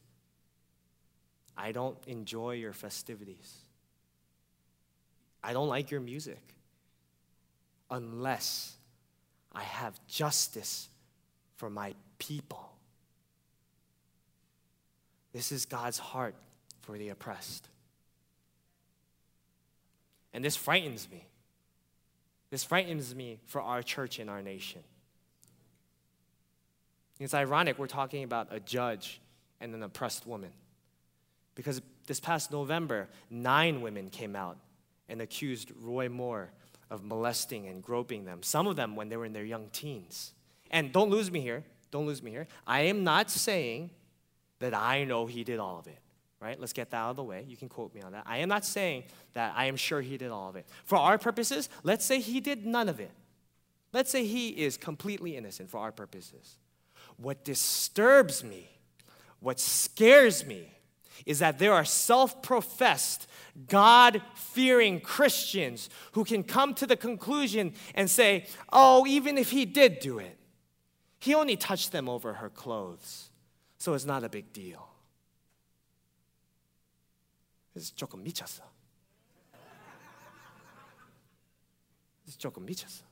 I 1.58 1.72
don't 1.72 1.98
enjoy 2.08 2.54
your 2.54 2.74
festivities. 2.74 3.58
I 5.44 5.54
don't 5.54 5.68
like 5.68 5.92
your 5.92 6.02
music 6.02 6.42
unless 7.90 8.76
I 9.52 9.64
have 9.64 10.00
justice 10.08 10.90
for 11.58 11.70
my 11.70 11.94
people. 12.18 12.72
This 15.34 15.52
is 15.52 15.66
God's 15.66 16.00
heart 16.00 16.36
for 16.82 16.98
the 16.98 17.10
oppressed. 17.10 17.68
And 20.34 20.44
this 20.44 20.56
frightens 20.56 21.08
me. 21.12 21.26
This 22.50 22.64
frightens 22.64 23.14
me 23.14 23.40
for 23.46 23.62
our 23.62 23.84
church 23.84 24.20
and 24.20 24.30
our 24.30 24.42
nation. 24.42 24.82
It's 27.20 27.34
ironic 27.34 27.78
we're 27.78 27.88
talking 27.88 28.24
about 28.24 28.48
a 28.52 28.60
judge 28.60 29.20
and 29.60 29.76
an 29.76 29.84
oppressed 29.84 30.26
woman. 30.26 30.52
Because 31.54 31.82
this 32.08 32.20
past 32.20 32.52
November, 32.52 33.10
nine 33.30 33.82
women 33.82 34.10
came 34.10 34.36
out 34.36 34.58
and 35.10 35.22
accused 35.22 35.72
Roy 35.82 36.08
Moore 36.08 36.52
of 36.90 37.04
molesting 37.04 37.68
and 37.68 37.84
groping 37.84 38.26
them, 38.26 38.42
some 38.42 38.66
of 38.68 38.76
them 38.76 38.96
when 38.96 39.10
they 39.10 39.18
were 39.18 39.26
in 39.26 39.34
their 39.34 39.44
young 39.44 39.68
teens. 39.72 40.34
And 40.72 40.92
don't 40.94 41.10
lose 41.10 41.30
me 41.30 41.42
here, 41.42 41.64
don't 41.92 42.06
lose 42.06 42.24
me 42.24 42.32
here. 42.32 42.48
I 42.66 42.82
am 42.82 43.04
not 43.04 43.30
saying 43.30 43.92
that 44.60 44.74
I 44.74 45.04
know 45.04 45.26
he 45.26 45.44
did 45.44 45.60
all 45.60 45.78
of 45.78 45.88
it, 45.88 46.00
right? 46.40 46.60
Let's 46.60 46.74
get 46.74 46.92
that 46.92 46.98
out 46.98 47.10
of 47.12 47.16
the 47.18 47.24
way. 47.24 47.46
You 47.48 47.58
can 47.58 47.70
quote 47.70 47.94
me 47.94 48.02
on 48.02 48.14
that. 48.14 48.24
I 48.26 48.38
am 48.38 48.50
not 48.50 48.66
saying 48.66 49.04
that 49.34 49.54
I 49.56 49.66
am 49.66 49.76
sure 49.76 50.02
he 50.02 50.18
did 50.18 50.32
all 50.32 50.50
of 50.50 50.56
it. 50.56 50.66
For 50.86 50.98
our 50.98 51.18
purposes, 51.18 51.70
let's 51.84 52.06
say 52.06 52.20
he 52.20 52.40
did 52.40 52.66
none 52.66 52.90
of 52.90 53.00
it. 53.00 53.12
Let's 53.92 54.12
say 54.12 54.26
he 54.26 54.50
is 54.50 54.78
completely 54.78 55.36
innocent 55.36 55.70
for 55.70 55.80
our 55.80 55.92
purposes. 55.92 56.58
What 57.19 57.45
disturbs 57.45 58.43
me, 58.43 58.69
what 59.41 59.61
scares 59.61 60.45
me, 60.45 60.71
is 61.27 61.39
that 61.39 61.59
there 61.59 61.73
are 61.73 61.85
self 61.85 62.43
professed, 62.43 63.27
God 63.69 64.21
fearing 64.35 65.01
Christians 65.01 65.89
who 66.13 66.25
can 66.25 66.43
come 66.43 66.75
to 66.75 66.87
the 66.87 66.97
conclusion 66.97 67.75
and 67.95 68.11
say, 68.11 68.47
oh, 68.73 69.07
even 69.07 69.39
if 69.39 69.51
he 69.51 69.65
did 69.65 70.01
do 70.01 70.19
it, 70.19 70.39
he 71.21 71.35
only 71.35 71.57
touched 71.57 71.93
them 71.93 72.09
over 72.09 72.35
her 72.35 72.51
clothes, 72.51 73.31
so 73.79 73.95
it's 73.95 74.05
not 74.05 74.25
a 74.25 74.29
big 74.29 74.53
deal. 74.53 74.89
It's 77.75 77.91
조금 77.91 78.23
미쳤어. 78.23 78.63
It's 82.27 82.37
조금 82.37 82.65
미쳤어. 82.65 83.08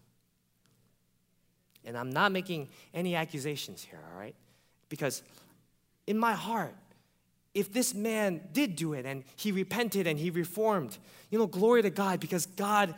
And 1.87 1.97
I'm 1.97 2.11
not 2.11 2.31
making 2.31 2.67
any 2.93 3.15
accusations 3.15 3.81
here, 3.81 3.99
all 4.11 4.19
right? 4.19 4.35
Because 4.89 5.23
in 6.05 6.17
my 6.17 6.33
heart, 6.33 6.75
if 7.53 7.71
this 7.73 7.95
man 7.95 8.41
did 8.51 8.75
do 8.75 8.93
it 8.93 9.05
and 9.05 9.23
he 9.35 9.51
repented 9.51 10.05
and 10.05 10.19
he 10.19 10.29
reformed, 10.29 10.97
you 11.31 11.39
know, 11.39 11.47
glory 11.47 11.81
to 11.81 11.89
God 11.89 12.19
because 12.19 12.45
God, 12.45 12.93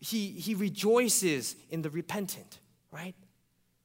he, 0.00 0.28
he 0.28 0.54
rejoices 0.54 1.56
in 1.70 1.82
the 1.82 1.90
repentant, 1.90 2.58
right? 2.92 3.14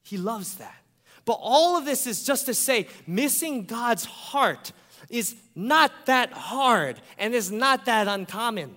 He 0.04 0.18
loves 0.18 0.56
that. 0.56 0.78
But 1.26 1.40
all 1.42 1.78
of 1.78 1.86
this 1.86 2.06
is 2.06 2.24
just 2.24 2.46
to 2.46 2.54
say, 2.54 2.88
missing 3.08 3.66
God's 3.66 4.06
heart 4.06 4.72
is 5.10 5.36
not 5.56 5.92
that 6.06 6.32
hard 6.32 7.02
and 7.18 7.34
is 7.34 7.52
not 7.52 7.86
that 7.86 8.08
uncommon. 8.08 8.76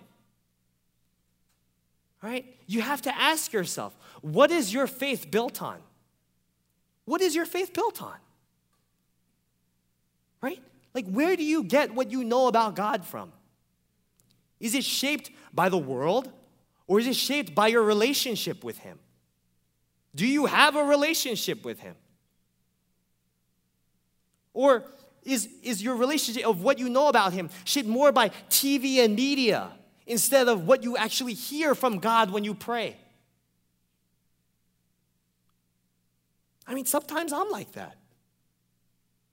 Right? 2.22 2.44
You 2.66 2.80
have 2.80 3.02
to 3.02 3.16
ask 3.16 3.52
yourself, 3.52 3.96
what 4.22 4.50
is 4.50 4.72
your 4.72 4.86
faith 4.86 5.30
built 5.30 5.62
on? 5.62 5.78
What 7.04 7.20
is 7.20 7.34
your 7.34 7.46
faith 7.46 7.72
built 7.72 8.02
on? 8.02 8.16
Right? 10.40 10.62
Like, 10.94 11.06
where 11.06 11.36
do 11.36 11.44
you 11.44 11.62
get 11.62 11.94
what 11.94 12.10
you 12.10 12.24
know 12.24 12.48
about 12.48 12.74
God 12.74 13.04
from? 13.04 13.32
Is 14.60 14.74
it 14.74 14.84
shaped 14.84 15.30
by 15.52 15.68
the 15.68 15.78
world 15.78 16.30
or 16.86 17.00
is 17.00 17.06
it 17.06 17.16
shaped 17.16 17.54
by 17.54 17.68
your 17.68 17.82
relationship 17.82 18.64
with 18.64 18.78
Him? 18.78 18.98
Do 20.14 20.26
you 20.26 20.46
have 20.46 20.76
a 20.76 20.84
relationship 20.84 21.64
with 21.64 21.80
Him? 21.80 21.94
Or 24.54 24.84
is, 25.22 25.48
is 25.62 25.82
your 25.82 25.96
relationship 25.96 26.46
of 26.46 26.62
what 26.62 26.78
you 26.78 26.88
know 26.88 27.08
about 27.08 27.34
Him 27.34 27.50
shaped 27.64 27.88
more 27.88 28.12
by 28.12 28.30
TV 28.48 29.04
and 29.04 29.14
media 29.14 29.70
instead 30.06 30.48
of 30.48 30.66
what 30.66 30.82
you 30.82 30.96
actually 30.96 31.34
hear 31.34 31.74
from 31.74 31.98
God 31.98 32.30
when 32.30 32.44
you 32.44 32.54
pray? 32.54 32.96
I 36.66 36.74
mean, 36.74 36.86
sometimes 36.86 37.32
I'm 37.32 37.50
like 37.50 37.72
that. 37.72 37.96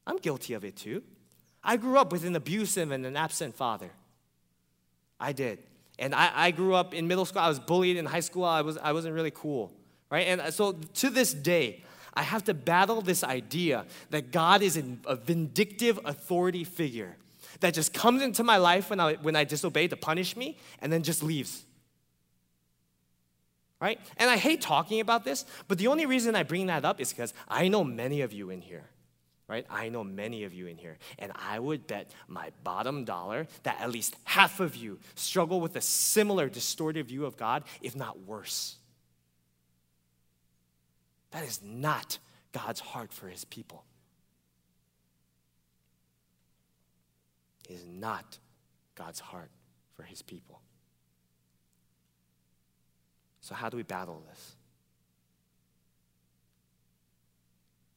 I'm 0.06 0.18
guilty 0.18 0.54
of 0.54 0.64
it 0.64 0.76
too. 0.76 1.04
I 1.64 1.78
grew 1.78 1.98
up 1.98 2.12
with 2.12 2.26
an 2.26 2.36
abusive 2.36 2.92
and 2.92 3.06
an 3.06 3.16
absent 3.16 3.56
father. 3.56 3.90
I 5.20 5.32
did. 5.32 5.60
And 5.98 6.14
I, 6.14 6.32
I 6.34 6.52
grew 6.52 6.76
up 6.76 6.94
in 6.94 7.08
middle 7.08 7.26
school. 7.26 7.42
I 7.42 7.48
was 7.48 7.60
bullied 7.60 7.98
in 7.98 8.06
high 8.06 8.20
school. 8.20 8.44
I, 8.44 8.62
was, 8.62 8.78
I 8.78 8.92
wasn't 8.92 9.16
really 9.16 9.32
cool, 9.32 9.72
right? 10.10 10.28
And 10.28 10.54
so 10.54 10.74
to 10.74 11.10
this 11.10 11.34
day, 11.34 11.84
I 12.14 12.24
have 12.24 12.44
to 12.46 12.54
battle 12.54 13.02
this 13.02 13.24
idea 13.24 13.86
that 14.10 14.32
God 14.32 14.62
is 14.62 14.78
a 15.06 15.16
vindictive 15.16 16.00
authority 16.06 16.64
figure 16.64 17.16
that 17.62 17.74
just 17.74 17.94
comes 17.94 18.22
into 18.22 18.44
my 18.44 18.58
life 18.58 18.90
when 18.90 19.00
I, 19.00 19.14
when 19.16 19.36
I 19.36 19.46
disobey 19.46 19.88
to 19.88 19.96
punish 19.96 20.36
me 20.36 20.58
and 20.82 20.92
then 20.92 21.02
just 21.02 21.24
leaves 21.24 21.64
right? 23.84 24.00
And 24.16 24.30
I 24.30 24.38
hate 24.38 24.62
talking 24.62 25.02
about 25.02 25.26
this, 25.26 25.44
but 25.68 25.78
the 25.78 25.88
only 25.88 26.06
reason 26.06 26.38
I 26.38 26.44
bring 26.44 26.68
that 26.68 26.86
up 26.86 27.02
is 27.02 27.12
because 27.12 27.34
I 27.50 27.68
know 27.68 27.84
many 27.84 28.22
of 28.22 28.32
you 28.32 28.50
in 28.50 28.62
here, 28.62 28.86
right? 29.50 29.66
I 29.70 29.90
know 29.90 30.06
many 30.06 30.46
of 30.46 30.54
you 30.54 30.68
in 30.68 30.78
here, 30.78 30.98
and 31.20 31.34
I 31.36 31.60
would 31.60 31.86
bet 31.86 32.10
my 32.30 32.52
bottom 32.64 33.04
dollar 33.04 33.46
that 33.64 33.82
at 33.82 33.92
least 33.92 34.16
half 34.24 34.62
of 34.62 34.78
you 34.78 35.00
struggle 35.16 35.60
with 35.60 35.76
a 35.76 35.82
similar 35.82 36.48
distorted 36.48 37.10
view 37.10 37.26
of 37.26 37.36
God, 37.36 37.66
if 37.82 37.94
not 37.94 38.22
worse. 38.22 38.78
That 41.32 41.44
is 41.44 41.60
not 41.62 42.20
God's 42.54 42.80
heart 42.80 43.12
for 43.12 43.28
his 43.28 43.44
people. 43.44 43.84
It 47.70 47.74
is 47.74 47.86
not 47.86 48.38
God's 48.96 49.20
heart 49.20 49.50
for 49.98 50.04
his 50.04 50.22
people. 50.22 50.63
So, 53.44 53.54
how 53.54 53.68
do 53.68 53.76
we 53.76 53.84
battle 53.84 54.24
this? 54.30 54.56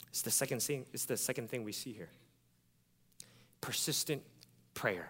It's 0.08 0.22
the 0.22 0.30
second 0.32 0.60
thing, 0.60 0.86
it's 0.92 1.04
the 1.04 1.16
second 1.16 1.48
thing 1.48 1.62
we 1.62 1.70
see 1.70 1.92
here. 1.92 2.08
Persistent 3.60 4.22
prayer. 4.74 5.08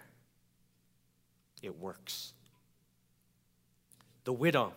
It 1.63 1.79
works. 1.79 2.33
The 4.25 4.33
widow, 4.33 4.73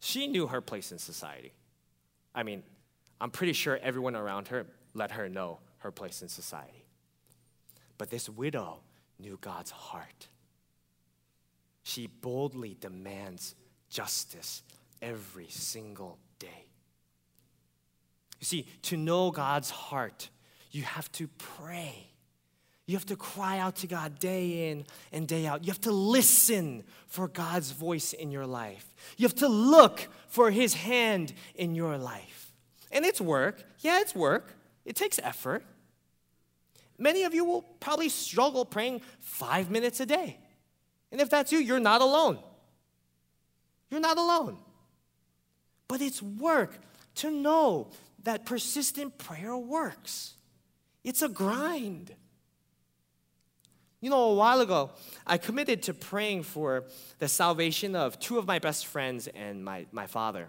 she 0.00 0.26
knew 0.26 0.46
her 0.46 0.62
place 0.62 0.92
in 0.92 0.98
society. 0.98 1.52
I 2.34 2.42
mean, 2.42 2.62
I'm 3.20 3.30
pretty 3.30 3.52
sure 3.52 3.78
everyone 3.82 4.16
around 4.16 4.48
her 4.48 4.64
let 4.94 5.10
her 5.10 5.28
know 5.28 5.58
her 5.80 5.90
place 5.90 6.22
in 6.22 6.28
society. 6.28 6.86
But 7.98 8.08
this 8.08 8.30
widow 8.30 8.78
knew 9.18 9.36
God's 9.42 9.72
heart. 9.72 10.28
She 11.82 12.06
boldly 12.06 12.78
demands 12.80 13.54
justice 13.88 14.62
every 15.00 15.48
single 15.48 16.18
day. 16.38 16.66
You 18.40 18.44
see, 18.44 18.66
to 18.82 18.96
know 18.96 19.30
God's 19.30 19.70
heart, 19.70 20.30
you 20.70 20.82
have 20.82 21.10
to 21.12 21.28
pray. 21.38 22.06
You 22.86 22.96
have 22.96 23.06
to 23.06 23.16
cry 23.16 23.58
out 23.58 23.76
to 23.76 23.86
God 23.86 24.18
day 24.18 24.70
in 24.70 24.86
and 25.12 25.28
day 25.28 25.46
out. 25.46 25.62
You 25.62 25.70
have 25.70 25.80
to 25.82 25.92
listen 25.92 26.84
for 27.06 27.28
God's 27.28 27.70
voice 27.72 28.12
in 28.12 28.30
your 28.30 28.46
life. 28.46 28.94
You 29.16 29.26
have 29.26 29.34
to 29.36 29.48
look 29.48 30.08
for 30.28 30.50
His 30.50 30.74
hand 30.74 31.34
in 31.54 31.74
your 31.74 31.98
life. 31.98 32.52
And 32.90 33.04
it's 33.04 33.20
work. 33.20 33.62
Yeah, 33.80 34.00
it's 34.00 34.14
work. 34.14 34.54
It 34.86 34.96
takes 34.96 35.18
effort. 35.22 35.64
Many 36.98 37.24
of 37.24 37.34
you 37.34 37.44
will 37.44 37.62
probably 37.62 38.08
struggle 38.08 38.64
praying 38.64 39.02
five 39.20 39.70
minutes 39.70 40.00
a 40.00 40.06
day. 40.06 40.38
And 41.12 41.20
if 41.20 41.28
that's 41.28 41.52
you, 41.52 41.58
you're 41.58 41.80
not 41.80 42.00
alone. 42.00 42.38
You're 43.90 44.00
not 44.00 44.18
alone. 44.18 44.58
But 45.88 46.00
it's 46.00 46.22
work 46.22 46.78
to 47.16 47.30
know 47.30 47.88
that 48.24 48.44
persistent 48.44 49.18
prayer 49.18 49.56
works. 49.56 50.34
It's 51.04 51.22
a 51.22 51.28
grind. 51.28 52.14
You 54.00 54.10
know, 54.10 54.30
a 54.30 54.34
while 54.34 54.60
ago, 54.60 54.90
I 55.26 55.38
committed 55.38 55.82
to 55.84 55.94
praying 55.94 56.44
for 56.44 56.84
the 57.18 57.26
salvation 57.26 57.96
of 57.96 58.20
two 58.20 58.38
of 58.38 58.46
my 58.46 58.58
best 58.58 58.86
friends 58.86 59.26
and 59.28 59.64
my, 59.64 59.86
my 59.90 60.06
father. 60.06 60.48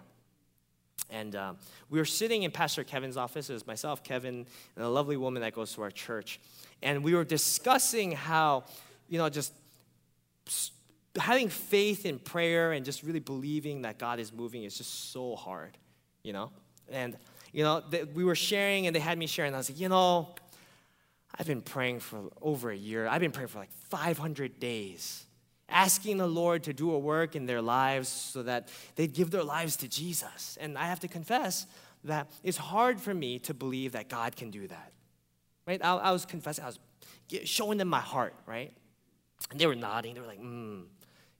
And 1.10 1.34
uh, 1.34 1.54
we 1.88 1.98
were 1.98 2.04
sitting 2.04 2.44
in 2.44 2.52
Pastor 2.52 2.84
Kevin's 2.84 3.16
office. 3.16 3.50
It 3.50 3.54
was 3.54 3.66
myself, 3.66 4.04
Kevin, 4.04 4.46
and 4.76 4.84
a 4.84 4.88
lovely 4.88 5.16
woman 5.16 5.42
that 5.42 5.54
goes 5.54 5.72
to 5.74 5.82
our 5.82 5.90
church. 5.90 6.38
And 6.82 7.02
we 7.02 7.14
were 7.14 7.24
discussing 7.24 8.12
how, 8.12 8.64
you 9.08 9.18
know, 9.18 9.28
just 9.28 9.52
having 11.18 11.48
faith 11.48 12.06
in 12.06 12.18
prayer 12.18 12.72
and 12.72 12.84
just 12.84 13.02
really 13.02 13.20
believing 13.20 13.82
that 13.82 13.98
God 13.98 14.20
is 14.20 14.32
moving 14.32 14.64
is 14.64 14.76
just 14.76 15.12
so 15.12 15.34
hard, 15.34 15.76
you 16.22 16.32
know? 16.32 16.50
And 16.88 17.16
you 17.52 17.64
know, 17.64 17.82
we 18.14 18.24
were 18.24 18.34
sharing 18.34 18.86
and 18.86 18.94
they 18.94 19.00
had 19.00 19.18
me 19.18 19.26
sharing. 19.26 19.48
And 19.48 19.56
I 19.56 19.58
was 19.58 19.70
like, 19.70 19.80
you 19.80 19.88
know, 19.88 20.34
I've 21.38 21.46
been 21.46 21.62
praying 21.62 22.00
for 22.00 22.30
over 22.40 22.70
a 22.70 22.76
year. 22.76 23.06
I've 23.06 23.20
been 23.20 23.32
praying 23.32 23.48
for 23.48 23.58
like 23.58 23.72
500 23.72 24.60
days, 24.60 25.24
asking 25.68 26.18
the 26.18 26.26
Lord 26.26 26.64
to 26.64 26.72
do 26.72 26.92
a 26.92 26.98
work 26.98 27.34
in 27.34 27.46
their 27.46 27.62
lives 27.62 28.08
so 28.08 28.42
that 28.44 28.68
they'd 28.96 29.12
give 29.12 29.30
their 29.30 29.42
lives 29.42 29.76
to 29.76 29.88
Jesus. 29.88 30.58
And 30.60 30.78
I 30.78 30.86
have 30.86 31.00
to 31.00 31.08
confess 31.08 31.66
that 32.04 32.30
it's 32.42 32.56
hard 32.56 33.00
for 33.00 33.14
me 33.14 33.38
to 33.40 33.54
believe 33.54 33.92
that 33.92 34.08
God 34.08 34.36
can 34.36 34.50
do 34.50 34.66
that. 34.68 34.92
Right? 35.66 35.80
I, 35.84 35.94
I 35.96 36.10
was 36.12 36.24
confessing, 36.24 36.64
I 36.64 36.68
was 36.68 36.78
showing 37.44 37.78
them 37.78 37.88
my 37.88 38.00
heart, 38.00 38.34
right? 38.46 38.72
And 39.50 39.58
they 39.58 39.66
were 39.66 39.74
nodding. 39.74 40.14
They 40.14 40.20
were 40.20 40.26
like, 40.26 40.40
mm, 40.40 40.84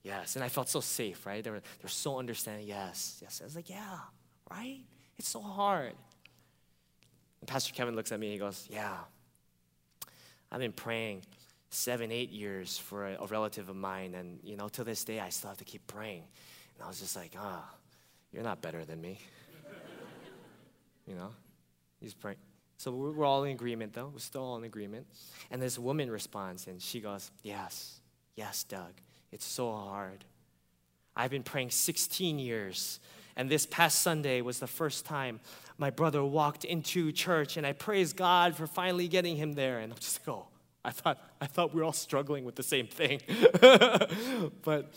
yes. 0.03 0.37
And 0.37 0.45
I 0.45 0.49
felt 0.49 0.69
so 0.69 0.81
safe, 0.81 1.27
right? 1.27 1.43
They 1.43 1.51
were, 1.51 1.61
they 1.61 1.83
were 1.83 1.89
so 1.89 2.19
understanding. 2.19 2.67
Yes, 2.67 3.19
yes. 3.23 3.41
I 3.41 3.45
was 3.45 3.57
like, 3.57 3.71
yeah, 3.71 3.99
right? 4.51 4.81
It's 5.19 5.29
so 5.29 5.41
hard. 5.41 5.95
And 7.41 7.49
Pastor 7.49 7.73
Kevin 7.73 7.97
looks 7.97 8.13
at 8.13 8.21
me 8.21 8.29
and 8.29 8.33
he 8.33 8.39
goes, 8.39 8.67
Yeah, 8.71 8.97
I've 10.53 10.61
been 10.61 10.73
praying 10.73 11.23
seven, 11.71 12.13
eight 12.13 12.31
years 12.31 12.79
for 12.79 13.07
a, 13.07 13.17
a, 13.21 13.27
relative 13.27 13.69
of 13.69 13.77
mine, 13.77 14.15
and 14.15 14.41
you 14.43 14.57
know, 14.57 14.69
to 14.69 14.85
this 14.85 15.05
day, 15.05 15.21
I 15.21 15.29
still 15.31 15.49
have 15.49 15.59
to 15.59 15.65
keep 15.65 15.87
praying. 15.87 16.25
And 16.75 16.85
I 16.85 16.89
was 16.89 17.01
just 17.01 17.17
like, 17.17 17.35
Ah, 17.39 17.65
oh, 17.65 17.77
you're 18.33 18.43
not 18.43 18.61
better 18.61 18.85
than 18.85 19.01
me. 19.01 19.19
you 21.07 21.15
know, 21.15 21.31
he's 22.01 22.15
praying. 22.15 22.39
So 22.77 22.91
we're 22.93 23.27
all 23.27 23.45
in 23.45 23.53
agreement, 23.53 23.93
though. 23.93 24.11
We're 24.13 24.21
still 24.21 24.43
all 24.43 24.57
in 24.57 24.65
agreement. 24.65 25.07
And 25.51 25.61
this 25.61 25.79
woman 25.79 26.11
responds, 26.11 26.67
and 26.67 26.81
she 26.81 27.01
goes, 27.01 27.31
Yes, 27.43 28.01
yes, 28.37 28.65
Doug, 28.65 28.93
it's 29.33 29.47
so 29.47 29.73
hard. 29.73 30.25
I've 31.16 31.31
been 31.31 31.43
praying 31.43 31.71
16 31.71 32.38
years 32.38 33.01
and 33.40 33.49
this 33.49 33.64
past 33.64 34.03
Sunday 34.03 34.43
was 34.43 34.59
the 34.59 34.66
first 34.66 35.07
time 35.07 35.40
my 35.79 35.88
brother 35.88 36.23
walked 36.23 36.64
into 36.64 37.11
church, 37.11 37.57
and 37.57 37.66
I 37.66 37.73
praise 37.73 38.12
God 38.12 38.55
for 38.55 38.66
finally 38.66 39.09
getting 39.09 39.37
him 39.37 39.55
there. 39.55 39.79
And 39.79 39.93
I'm 39.93 39.99
just 39.99 40.21
like, 40.27 40.37
oh, 40.37 40.47
I 40.85 40.90
thought, 40.90 41.19
I 41.40 41.47
thought 41.47 41.75
we 41.75 41.81
were 41.81 41.85
all 41.85 41.95
struggling 41.95 42.45
with 42.45 42.55
the 42.55 42.62
same 42.62 42.87
thing. 42.87 43.21
but 44.62 44.93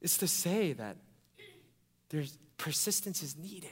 it's 0.00 0.16
to 0.18 0.28
say 0.28 0.74
that 0.74 0.96
there's 2.10 2.38
persistence 2.56 3.20
is 3.20 3.36
needed. 3.36 3.70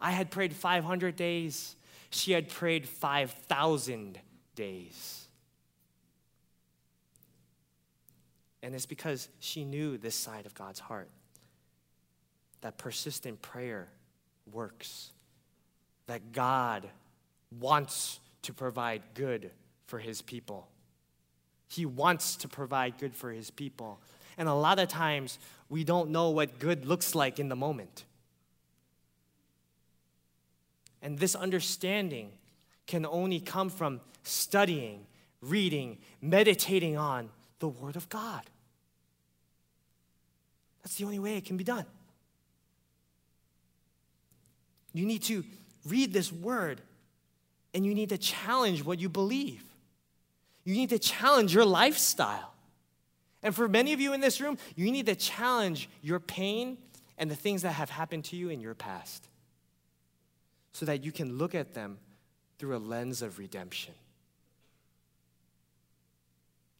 I 0.00 0.12
had 0.12 0.30
prayed 0.30 0.54
500 0.54 1.16
days, 1.16 1.76
she 2.08 2.32
had 2.32 2.48
prayed 2.48 2.88
5,000 2.88 4.18
days. 4.54 5.27
And 8.62 8.74
it's 8.74 8.86
because 8.86 9.28
she 9.40 9.64
knew 9.64 9.96
this 9.96 10.14
side 10.14 10.46
of 10.46 10.54
God's 10.54 10.80
heart 10.80 11.08
that 12.60 12.76
persistent 12.76 13.40
prayer 13.40 13.88
works, 14.52 15.10
that 16.06 16.32
God 16.32 16.88
wants 17.60 18.18
to 18.42 18.52
provide 18.52 19.02
good 19.14 19.50
for 19.86 19.98
his 19.98 20.22
people. 20.22 20.68
He 21.68 21.86
wants 21.86 22.36
to 22.36 22.48
provide 22.48 22.98
good 22.98 23.14
for 23.14 23.30
his 23.30 23.50
people. 23.50 24.00
And 24.36 24.48
a 24.48 24.54
lot 24.54 24.78
of 24.78 24.88
times, 24.88 25.38
we 25.68 25.84
don't 25.84 26.10
know 26.10 26.30
what 26.30 26.58
good 26.58 26.84
looks 26.84 27.14
like 27.14 27.38
in 27.38 27.48
the 27.48 27.56
moment. 27.56 28.04
And 31.02 31.18
this 31.18 31.34
understanding 31.34 32.30
can 32.86 33.06
only 33.06 33.38
come 33.38 33.68
from 33.68 34.00
studying, 34.22 35.06
reading, 35.40 35.98
meditating 36.20 36.96
on 36.96 37.30
the 37.58 37.68
Word 37.68 37.96
of 37.96 38.08
God. 38.08 38.42
That's 40.82 40.96
the 40.96 41.04
only 41.04 41.18
way 41.18 41.36
it 41.36 41.44
can 41.44 41.56
be 41.56 41.64
done. 41.64 41.86
You 44.92 45.06
need 45.06 45.22
to 45.24 45.44
read 45.86 46.12
this 46.12 46.32
word 46.32 46.80
and 47.74 47.84
you 47.84 47.94
need 47.94 48.08
to 48.08 48.18
challenge 48.18 48.84
what 48.84 48.98
you 48.98 49.08
believe. 49.08 49.62
You 50.64 50.74
need 50.74 50.90
to 50.90 50.98
challenge 50.98 51.54
your 51.54 51.64
lifestyle. 51.64 52.54
And 53.42 53.54
for 53.54 53.68
many 53.68 53.92
of 53.92 54.00
you 54.00 54.12
in 54.12 54.20
this 54.20 54.40
room, 54.40 54.58
you 54.74 54.90
need 54.90 55.06
to 55.06 55.14
challenge 55.14 55.88
your 56.02 56.18
pain 56.18 56.78
and 57.16 57.30
the 57.30 57.36
things 57.36 57.62
that 57.62 57.72
have 57.72 57.90
happened 57.90 58.24
to 58.26 58.36
you 58.36 58.48
in 58.48 58.60
your 58.60 58.74
past 58.74 59.28
so 60.72 60.86
that 60.86 61.04
you 61.04 61.12
can 61.12 61.38
look 61.38 61.54
at 61.54 61.74
them 61.74 61.98
through 62.58 62.76
a 62.76 62.78
lens 62.78 63.22
of 63.22 63.38
redemption. 63.38 63.94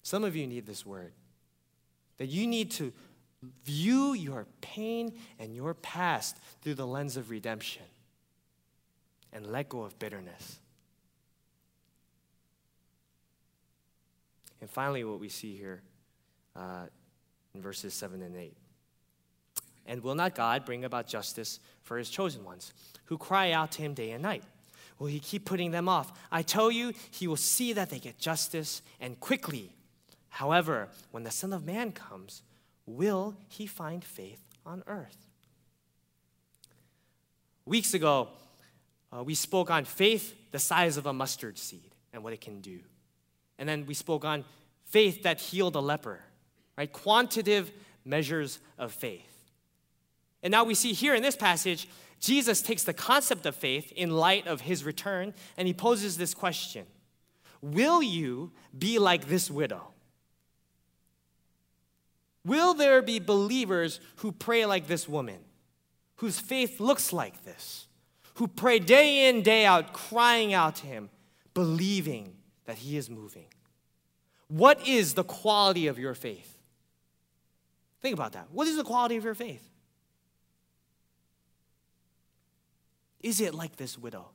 Some 0.08 0.24
of 0.24 0.34
you 0.34 0.46
need 0.46 0.64
this 0.64 0.86
word 0.86 1.12
that 2.16 2.28
you 2.28 2.46
need 2.46 2.70
to 2.70 2.94
view 3.66 4.14
your 4.14 4.46
pain 4.62 5.12
and 5.38 5.54
your 5.54 5.74
past 5.74 6.38
through 6.62 6.76
the 6.76 6.86
lens 6.86 7.18
of 7.18 7.28
redemption 7.28 7.82
and 9.34 9.52
let 9.52 9.68
go 9.68 9.82
of 9.82 9.98
bitterness. 9.98 10.60
And 14.62 14.70
finally, 14.70 15.04
what 15.04 15.20
we 15.20 15.28
see 15.28 15.54
here 15.54 15.82
uh, 16.56 16.86
in 17.54 17.60
verses 17.60 17.92
7 17.92 18.22
and 18.22 18.34
8. 18.34 18.56
And 19.84 20.02
will 20.02 20.14
not 20.14 20.34
God 20.34 20.64
bring 20.64 20.86
about 20.86 21.06
justice 21.06 21.60
for 21.82 21.98
his 21.98 22.08
chosen 22.08 22.44
ones, 22.44 22.72
who 23.04 23.18
cry 23.18 23.52
out 23.52 23.72
to 23.72 23.82
him 23.82 23.92
day 23.92 24.12
and 24.12 24.22
night? 24.22 24.44
Will 24.98 25.08
he 25.08 25.20
keep 25.20 25.44
putting 25.44 25.70
them 25.70 25.86
off? 25.86 26.18
I 26.32 26.40
tell 26.40 26.70
you, 26.70 26.94
he 27.10 27.28
will 27.28 27.36
see 27.36 27.74
that 27.74 27.90
they 27.90 27.98
get 27.98 28.18
justice 28.18 28.80
and 29.02 29.20
quickly. 29.20 29.74
However, 30.38 30.88
when 31.10 31.24
the 31.24 31.32
Son 31.32 31.52
of 31.52 31.64
Man 31.64 31.90
comes, 31.90 32.42
will 32.86 33.36
he 33.48 33.66
find 33.66 34.04
faith 34.04 34.40
on 34.64 34.84
earth? 34.86 35.26
Weeks 37.66 37.92
ago, 37.92 38.28
Uh, 39.10 39.24
we 39.24 39.34
spoke 39.34 39.70
on 39.70 39.86
faith 39.86 40.34
the 40.50 40.58
size 40.58 40.98
of 40.98 41.06
a 41.06 41.12
mustard 41.12 41.56
seed 41.58 41.94
and 42.12 42.22
what 42.22 42.34
it 42.34 42.42
can 42.42 42.60
do. 42.60 42.78
And 43.58 43.66
then 43.66 43.86
we 43.86 43.94
spoke 43.94 44.22
on 44.22 44.44
faith 44.84 45.22
that 45.22 45.40
healed 45.40 45.76
a 45.76 45.80
leper, 45.80 46.20
right? 46.76 46.92
Quantitative 46.92 47.72
measures 48.04 48.60
of 48.76 48.92
faith. 48.92 49.50
And 50.42 50.50
now 50.50 50.64
we 50.64 50.74
see 50.74 50.92
here 50.92 51.14
in 51.14 51.22
this 51.22 51.36
passage, 51.36 51.88
Jesus 52.20 52.60
takes 52.60 52.84
the 52.84 52.92
concept 52.92 53.46
of 53.46 53.56
faith 53.56 53.90
in 53.92 54.10
light 54.10 54.46
of 54.46 54.60
his 54.60 54.84
return 54.84 55.32
and 55.56 55.66
he 55.66 55.74
poses 55.74 56.16
this 56.16 56.34
question 56.34 56.84
Will 57.62 58.02
you 58.02 58.52
be 58.78 58.98
like 58.98 59.28
this 59.28 59.50
widow? 59.50 59.94
Will 62.48 62.72
there 62.72 63.02
be 63.02 63.18
believers 63.18 64.00
who 64.16 64.32
pray 64.32 64.64
like 64.64 64.86
this 64.86 65.06
woman, 65.06 65.38
whose 66.16 66.40
faith 66.40 66.80
looks 66.80 67.12
like 67.12 67.44
this, 67.44 67.86
who 68.34 68.48
pray 68.48 68.78
day 68.78 69.28
in, 69.28 69.42
day 69.42 69.66
out, 69.66 69.92
crying 69.92 70.54
out 70.54 70.76
to 70.76 70.86
him, 70.86 71.10
believing 71.52 72.34
that 72.64 72.78
he 72.78 72.96
is 72.96 73.10
moving? 73.10 73.48
What 74.48 74.88
is 74.88 75.12
the 75.12 75.24
quality 75.24 75.88
of 75.88 75.98
your 75.98 76.14
faith? 76.14 76.58
Think 78.00 78.14
about 78.14 78.32
that. 78.32 78.48
What 78.50 78.66
is 78.66 78.76
the 78.76 78.84
quality 78.84 79.16
of 79.16 79.24
your 79.24 79.34
faith? 79.34 79.68
Is 83.20 83.42
it 83.42 83.54
like 83.54 83.76
this 83.76 83.98
widow? 83.98 84.30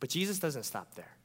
But 0.00 0.08
Jesus 0.08 0.38
doesn't 0.38 0.64
stop 0.64 0.94
there. 0.94 1.16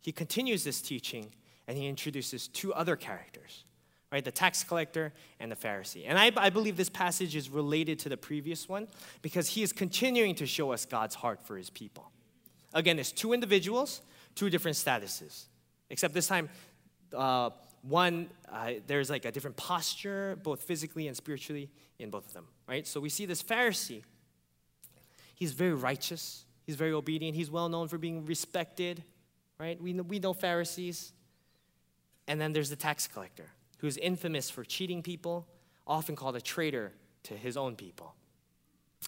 He 0.00 0.12
continues 0.12 0.64
this 0.64 0.80
teaching 0.80 1.30
and 1.68 1.76
he 1.76 1.86
introduces 1.86 2.48
two 2.48 2.72
other 2.72 2.96
characters, 2.96 3.64
right? 4.10 4.24
The 4.24 4.32
tax 4.32 4.64
collector 4.64 5.12
and 5.38 5.52
the 5.52 5.56
Pharisee. 5.56 6.04
And 6.06 6.18
I, 6.18 6.32
I 6.36 6.50
believe 6.50 6.76
this 6.76 6.88
passage 6.88 7.36
is 7.36 7.50
related 7.50 7.98
to 8.00 8.08
the 8.08 8.16
previous 8.16 8.68
one 8.68 8.88
because 9.22 9.50
he 9.50 9.62
is 9.62 9.72
continuing 9.72 10.34
to 10.36 10.46
show 10.46 10.72
us 10.72 10.86
God's 10.86 11.14
heart 11.14 11.46
for 11.46 11.56
his 11.56 11.70
people. 11.70 12.10
Again, 12.72 12.98
it's 12.98 13.12
two 13.12 13.32
individuals, 13.32 14.00
two 14.34 14.48
different 14.48 14.76
statuses, 14.76 15.44
except 15.90 16.14
this 16.14 16.26
time, 16.26 16.48
uh, 17.14 17.50
one, 17.82 18.30
uh, 18.50 18.72
there's 18.86 19.10
like 19.10 19.24
a 19.24 19.32
different 19.32 19.56
posture, 19.56 20.38
both 20.42 20.62
physically 20.62 21.08
and 21.08 21.16
spiritually, 21.16 21.70
in 21.98 22.10
both 22.10 22.26
of 22.26 22.32
them, 22.32 22.46
right? 22.68 22.86
So 22.86 23.00
we 23.00 23.08
see 23.08 23.26
this 23.26 23.42
Pharisee. 23.42 24.02
He's 25.34 25.52
very 25.52 25.74
righteous, 25.74 26.44
he's 26.70 26.76
very 26.76 26.92
obedient, 26.92 27.34
he's 27.34 27.50
well 27.50 27.68
known 27.68 27.88
for 27.88 27.98
being 27.98 28.24
respected, 28.24 29.02
right? 29.58 29.82
We 29.82 29.92
know, 29.92 30.04
we 30.04 30.20
know 30.20 30.32
Pharisees. 30.32 31.12
And 32.28 32.40
then 32.40 32.52
there's 32.52 32.70
the 32.70 32.76
tax 32.76 33.08
collector, 33.08 33.46
who 33.78 33.88
is 33.88 33.96
infamous 33.96 34.48
for 34.48 34.62
cheating 34.62 35.02
people, 35.02 35.48
often 35.84 36.14
called 36.14 36.36
a 36.36 36.40
traitor 36.40 36.92
to 37.24 37.34
his 37.34 37.56
own 37.56 37.74
people. 37.74 38.14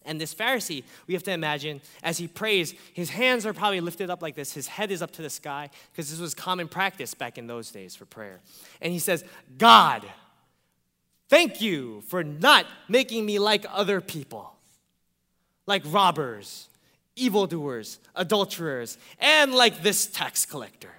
And 0.05 0.21
this 0.21 0.35
Pharisee, 0.35 0.83
we 1.07 1.15
have 1.15 1.23
to 1.23 1.31
imagine, 1.31 1.81
as 2.03 2.19
he 2.19 2.27
prays, 2.27 2.75
his 2.95 3.11
hands 3.11 3.47
are 3.47 3.53
probably 3.53 3.81
lifted 3.81 4.11
up 4.11 4.23
like 4.23 4.35
this. 4.35 4.53
His 4.53 4.67
head 4.67 4.91
is 4.91 5.03
up 5.03 5.13
to 5.13 5.23
the 5.23 5.31
sky, 5.31 5.71
because 5.93 6.11
this 6.11 6.19
was 6.19 6.35
common 6.35 6.67
practice 6.67 7.15
back 7.15 7.39
in 7.39 7.47
those 7.47 7.71
days 7.71 7.95
for 7.95 8.07
prayer. 8.07 8.41
And 8.81 8.93
he 8.93 8.99
says, 8.99 9.25
God, 9.57 10.05
thank 11.29 11.61
you 11.61 12.01
for 12.09 12.25
not 12.25 12.67
making 12.89 13.25
me 13.25 13.39
like 13.39 13.65
other 13.71 14.01
people, 14.01 14.57
like 15.65 15.85
robbers, 15.87 16.69
evildoers, 17.17 17.99
adulterers, 18.15 18.99
and 19.19 19.55
like 19.55 19.83
this 19.83 20.07
tax 20.07 20.47
collector. 20.47 20.93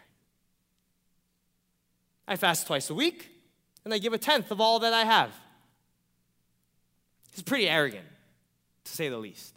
I 2.28 2.36
fast 2.36 2.68
twice 2.68 2.90
a 2.90 2.94
week, 2.94 3.30
and 3.84 3.94
I 3.94 3.98
give 3.98 4.14
a 4.14 4.18
tenth 4.18 4.52
of 4.52 4.62
all 4.62 4.80
that 4.80 4.94
I 4.94 5.04
have. 5.04 5.32
He's 7.34 7.44
pretty 7.44 7.68
arrogant 7.68 8.06
to 8.84 8.92
say 8.92 9.10
the 9.10 9.18
least. 9.18 9.56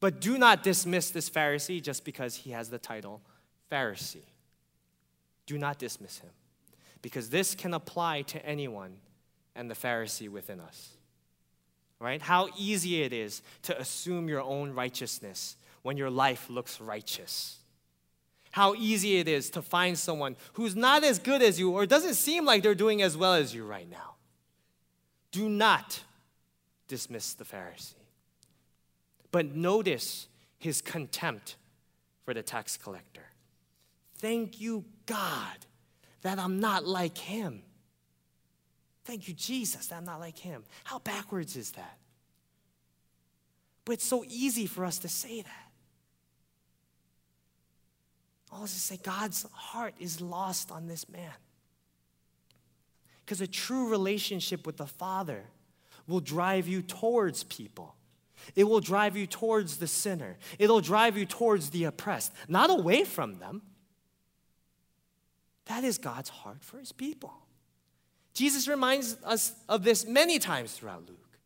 But 0.00 0.20
do 0.20 0.38
not 0.38 0.62
dismiss 0.62 1.10
this 1.10 1.28
Pharisee 1.28 1.82
just 1.82 2.04
because 2.04 2.36
he 2.36 2.50
has 2.50 2.70
the 2.70 2.78
title 2.78 3.20
Pharisee. 3.72 4.26
Do 5.46 5.58
not 5.58 5.78
dismiss 5.78 6.18
him, 6.18 6.30
because 7.02 7.30
this 7.30 7.54
can 7.54 7.74
apply 7.74 8.22
to 8.22 8.44
anyone 8.44 8.96
and 9.56 9.70
the 9.70 9.74
Pharisee 9.74 10.28
within 10.28 10.60
us. 10.60 10.90
Right? 12.00 12.22
How 12.22 12.48
easy 12.56 13.02
it 13.02 13.12
is 13.12 13.42
to 13.62 13.76
assume 13.80 14.28
your 14.28 14.42
own 14.42 14.72
righteousness 14.72 15.56
when 15.82 15.96
your 15.96 16.10
life 16.10 16.48
looks 16.50 16.80
righteous. 16.80 17.58
How 18.50 18.74
easy 18.74 19.18
it 19.18 19.28
is 19.28 19.50
to 19.50 19.62
find 19.62 19.98
someone 19.98 20.36
who's 20.54 20.74
not 20.74 21.04
as 21.04 21.18
good 21.18 21.42
as 21.42 21.58
you 21.58 21.72
or 21.72 21.86
doesn't 21.86 22.14
seem 22.14 22.44
like 22.44 22.62
they're 22.62 22.74
doing 22.74 23.02
as 23.02 23.16
well 23.16 23.34
as 23.34 23.54
you 23.54 23.64
right 23.64 23.88
now. 23.88 24.14
Do 25.30 25.48
not 25.48 26.02
dismiss 26.88 27.34
the 27.34 27.44
Pharisee. 27.44 27.94
But 29.30 29.54
notice 29.54 30.28
his 30.58 30.80
contempt 30.80 31.56
for 32.24 32.34
the 32.34 32.42
tax 32.42 32.76
collector. 32.76 33.22
Thank 34.16 34.60
you, 34.60 34.84
God, 35.06 35.66
that 36.22 36.38
I'm 36.38 36.58
not 36.58 36.84
like 36.86 37.16
him. 37.16 37.62
Thank 39.04 39.28
you, 39.28 39.34
Jesus, 39.34 39.86
that 39.86 39.96
I'm 39.96 40.04
not 40.04 40.20
like 40.20 40.38
him. 40.38 40.64
How 40.84 40.98
backwards 40.98 41.56
is 41.56 41.72
that? 41.72 41.98
But 43.84 43.92
it's 43.94 44.04
so 44.04 44.24
easy 44.28 44.66
for 44.66 44.84
us 44.84 44.98
to 44.98 45.08
say 45.08 45.42
that. 45.42 45.67
All 48.50 48.64
is 48.64 48.72
to 48.72 48.80
say, 48.80 48.98
God's 49.02 49.44
heart 49.52 49.94
is 49.98 50.20
lost 50.20 50.70
on 50.70 50.86
this 50.86 51.08
man. 51.08 51.32
Because 53.24 53.40
a 53.40 53.46
true 53.46 53.88
relationship 53.88 54.66
with 54.66 54.78
the 54.78 54.86
Father 54.86 55.44
will 56.06 56.20
drive 56.20 56.66
you 56.66 56.80
towards 56.80 57.44
people. 57.44 57.94
It 58.54 58.64
will 58.64 58.80
drive 58.80 59.16
you 59.16 59.26
towards 59.26 59.76
the 59.76 59.86
sinner. 59.86 60.38
It'll 60.58 60.80
drive 60.80 61.18
you 61.18 61.26
towards 61.26 61.70
the 61.70 61.84
oppressed, 61.84 62.32
not 62.48 62.70
away 62.70 63.04
from 63.04 63.38
them. 63.38 63.62
That 65.66 65.84
is 65.84 65.98
God's 65.98 66.30
heart 66.30 66.64
for 66.64 66.78
his 66.78 66.92
people. 66.92 67.34
Jesus 68.32 68.68
reminds 68.68 69.16
us 69.24 69.52
of 69.68 69.84
this 69.84 70.06
many 70.06 70.38
times 70.38 70.72
throughout 70.72 71.06
Luke. 71.06 71.38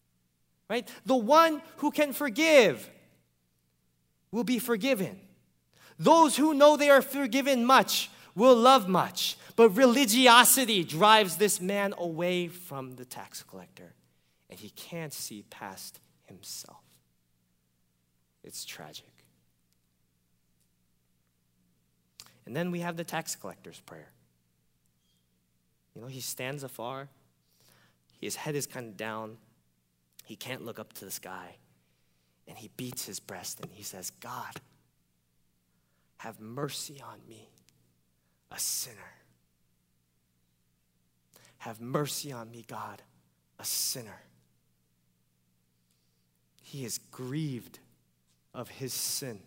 Right? 0.69 0.89
The 1.05 1.17
one 1.17 1.61
who 1.79 1.91
can 1.91 2.13
forgive 2.13 2.89
will 4.31 4.45
be 4.45 4.59
forgiven. 4.59 5.19
Those 5.99 6.37
who 6.37 6.55
know 6.55 6.77
they 6.77 6.91
are 6.91 7.03
forgiven 7.03 7.65
much 7.65 8.11
will 8.35 8.57
love 8.57 8.89
much. 8.89 9.37
But 9.57 9.71
religiosity 9.71 10.85
drives 10.85 11.37
this 11.37 11.61
man 11.61 11.95
away 11.99 12.49
from 12.49 12.97
the 12.97 13.05
tax 13.05 13.43
collector, 13.43 13.95
and 14.49 14.59
he 14.59 14.71
can't 14.71 15.13
see 15.13 15.45
past 15.51 16.01
himself. 16.25 16.83
It's 18.43 18.65
tragic. 18.65 19.07
And 22.47 22.57
then 22.57 22.71
we 22.71 22.81
have 22.81 22.97
the 22.97 23.05
tax 23.05 23.37
collector's 23.37 23.81
prayer. 23.81 24.11
You 25.95 26.01
know, 26.01 26.09
he 26.09 26.21
stands 26.21 26.63
afar, 26.63 27.09
his 28.21 28.37
head 28.37 28.55
is 28.55 28.67
kind 28.67 28.89
of 28.89 28.97
down, 28.97 29.37
he 30.25 30.37
can't 30.37 30.65
look 30.65 30.79
up 30.79 30.93
to 30.95 31.05
the 31.05 31.11
sky, 31.11 31.57
and 32.49 32.57
he 32.57 32.71
beats 32.77 33.05
his 33.05 33.21
breast 33.21 33.61
and 33.61 33.71
he 33.71 33.83
says, 33.83 34.11
God, 34.11 34.57
have 36.23 36.39
mercy 36.39 37.03
on 37.05 37.19
me, 37.29 37.49
a 38.53 38.59
sinner. 38.59 38.97
Have 41.59 41.81
mercy 41.81 42.31
on 42.31 42.49
me, 42.49 42.65
God, 42.65 43.03
a 43.59 43.65
sinner. 43.65 44.23
He 46.63 46.85
is 46.85 46.99
grieved 47.11 47.81
of 48.55 48.69
his 48.69 48.93
sin. 48.93 49.41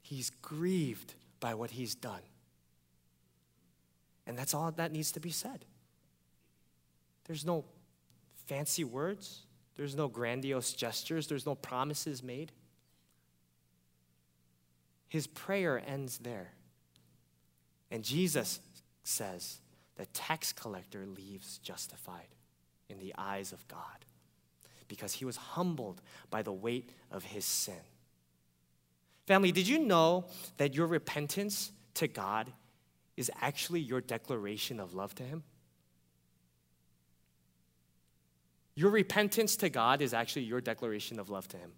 He's 0.00 0.30
grieved 0.30 1.14
by 1.40 1.54
what 1.54 1.72
he's 1.72 1.96
done. 1.96 2.22
And 4.28 4.38
that's 4.38 4.54
all 4.54 4.70
that 4.70 4.92
needs 4.92 5.10
to 5.10 5.18
be 5.18 5.30
said. 5.30 5.64
There's 7.24 7.44
no 7.44 7.64
fancy 8.46 8.84
words, 8.84 9.42
there's 9.78 9.94
no 9.94 10.08
grandiose 10.08 10.72
gestures, 10.72 11.28
there's 11.28 11.46
no 11.46 11.54
promises 11.54 12.20
made. 12.20 12.50
His 15.08 15.28
prayer 15.28 15.80
ends 15.86 16.18
there. 16.18 16.50
And 17.90 18.02
Jesus 18.02 18.60
says 19.04 19.60
the 19.96 20.04
tax 20.06 20.52
collector 20.52 21.06
leaves 21.06 21.58
justified 21.58 22.26
in 22.90 22.98
the 22.98 23.14
eyes 23.16 23.52
of 23.52 23.66
God 23.68 24.04
because 24.88 25.12
he 25.12 25.24
was 25.24 25.36
humbled 25.36 26.02
by 26.28 26.42
the 26.42 26.52
weight 26.52 26.90
of 27.12 27.22
his 27.22 27.44
sin. 27.44 27.80
Family, 29.26 29.52
did 29.52 29.68
you 29.68 29.78
know 29.78 30.24
that 30.56 30.74
your 30.74 30.88
repentance 30.88 31.70
to 31.94 32.08
God 32.08 32.50
is 33.16 33.30
actually 33.40 33.80
your 33.80 34.00
declaration 34.00 34.80
of 34.80 34.92
love 34.92 35.14
to 35.16 35.22
him? 35.22 35.44
Your 38.78 38.92
repentance 38.92 39.56
to 39.56 39.68
God 39.68 40.00
is 40.00 40.14
actually 40.14 40.42
your 40.42 40.60
declaration 40.60 41.18
of 41.18 41.28
love 41.28 41.48
to 41.48 41.56
him. 41.56 41.72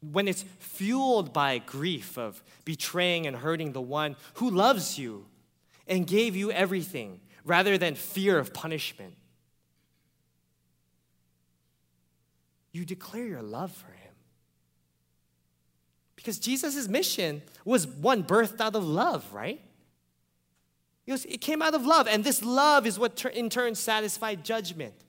when 0.00 0.26
it's 0.26 0.44
fueled 0.58 1.32
by 1.32 1.58
grief 1.58 2.18
of 2.18 2.42
betraying 2.64 3.28
and 3.28 3.36
hurting 3.36 3.72
the 3.72 3.80
one 3.80 4.16
who 4.34 4.50
loves 4.50 4.98
you 4.98 5.24
and 5.86 6.04
gave 6.04 6.34
you 6.34 6.50
everything 6.50 7.20
rather 7.44 7.78
than 7.78 7.94
fear 7.94 8.40
of 8.40 8.52
punishment, 8.52 9.14
you 12.72 12.84
declare 12.84 13.26
your 13.26 13.42
love 13.42 13.70
for 13.70 13.92
him. 13.92 14.14
Because 16.16 16.40
Jesus' 16.40 16.88
mission 16.88 17.40
was 17.64 17.86
one 17.86 18.24
birthed 18.24 18.60
out 18.60 18.74
of 18.74 18.84
love, 18.84 19.32
right? 19.32 19.60
It, 21.06 21.12
was, 21.12 21.24
it 21.24 21.40
came 21.40 21.62
out 21.62 21.74
of 21.74 21.86
love, 21.86 22.08
and 22.08 22.24
this 22.24 22.42
love 22.42 22.84
is 22.84 22.98
what 22.98 23.16
ter- 23.16 23.28
in 23.28 23.48
turn 23.48 23.76
satisfied 23.76 24.44
judgment. 24.44 25.05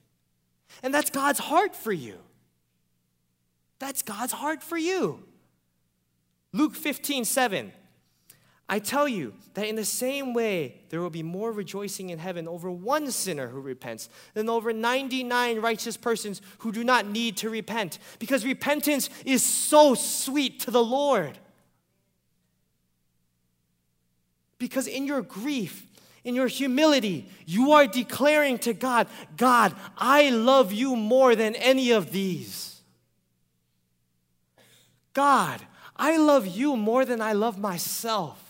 And 0.84 0.94
that's 0.94 1.10
God's 1.10 1.40
heart 1.40 1.76
for 1.76 1.92
you. 1.92 2.18
That's 3.80 4.02
God's 4.02 4.34
heart 4.34 4.64
for 4.64 4.78
you. 4.78 5.24
Luke 6.54 6.76
15, 6.76 7.26
7. 7.26 7.72
I 8.70 8.80
tell 8.80 9.08
you 9.08 9.34
that 9.54 9.66
in 9.66 9.76
the 9.76 9.86
same 9.86 10.34
way, 10.34 10.82
there 10.90 11.00
will 11.00 11.10
be 11.10 11.24
more 11.24 11.54
rejoicing 11.54 12.10
in 12.10 12.20
heaven 12.20 12.50
over 12.50 12.70
one 12.70 13.12
sinner 13.12 13.48
who 13.48 13.62
repents 13.62 14.10
than 14.34 14.50
over 14.50 14.74
99 14.74 15.62
righteous 15.62 15.96
persons 15.96 16.42
who 16.60 16.74
do 16.74 16.84
not 16.84 17.08
need 17.08 17.38
to 17.38 17.50
repent, 17.50 17.98
because 18.20 18.46
repentance 18.46 19.10
is 19.26 19.42
so 19.42 19.96
sweet 19.96 20.60
to 20.62 20.72
the 20.72 20.84
Lord. 20.84 21.38
Because 24.60 24.88
in 24.88 25.06
your 25.06 25.22
grief, 25.22 25.87
in 26.28 26.36
your 26.36 26.48
humility, 26.48 27.30
you 27.46 27.72
are 27.72 27.88
declaring 27.88 28.60
to 28.60 28.74
God, 28.74 29.08
God, 29.38 29.74
I 29.98 30.30
love 30.30 30.74
you 30.74 30.98
more 30.98 31.38
than 31.38 31.56
any 31.56 31.92
of 31.92 32.12
these. 32.12 32.82
God, 35.14 35.62
I 35.96 36.18
love 36.18 36.46
you 36.46 36.76
more 36.76 37.06
than 37.06 37.22
I 37.22 37.32
love 37.32 37.58
myself. 37.58 38.44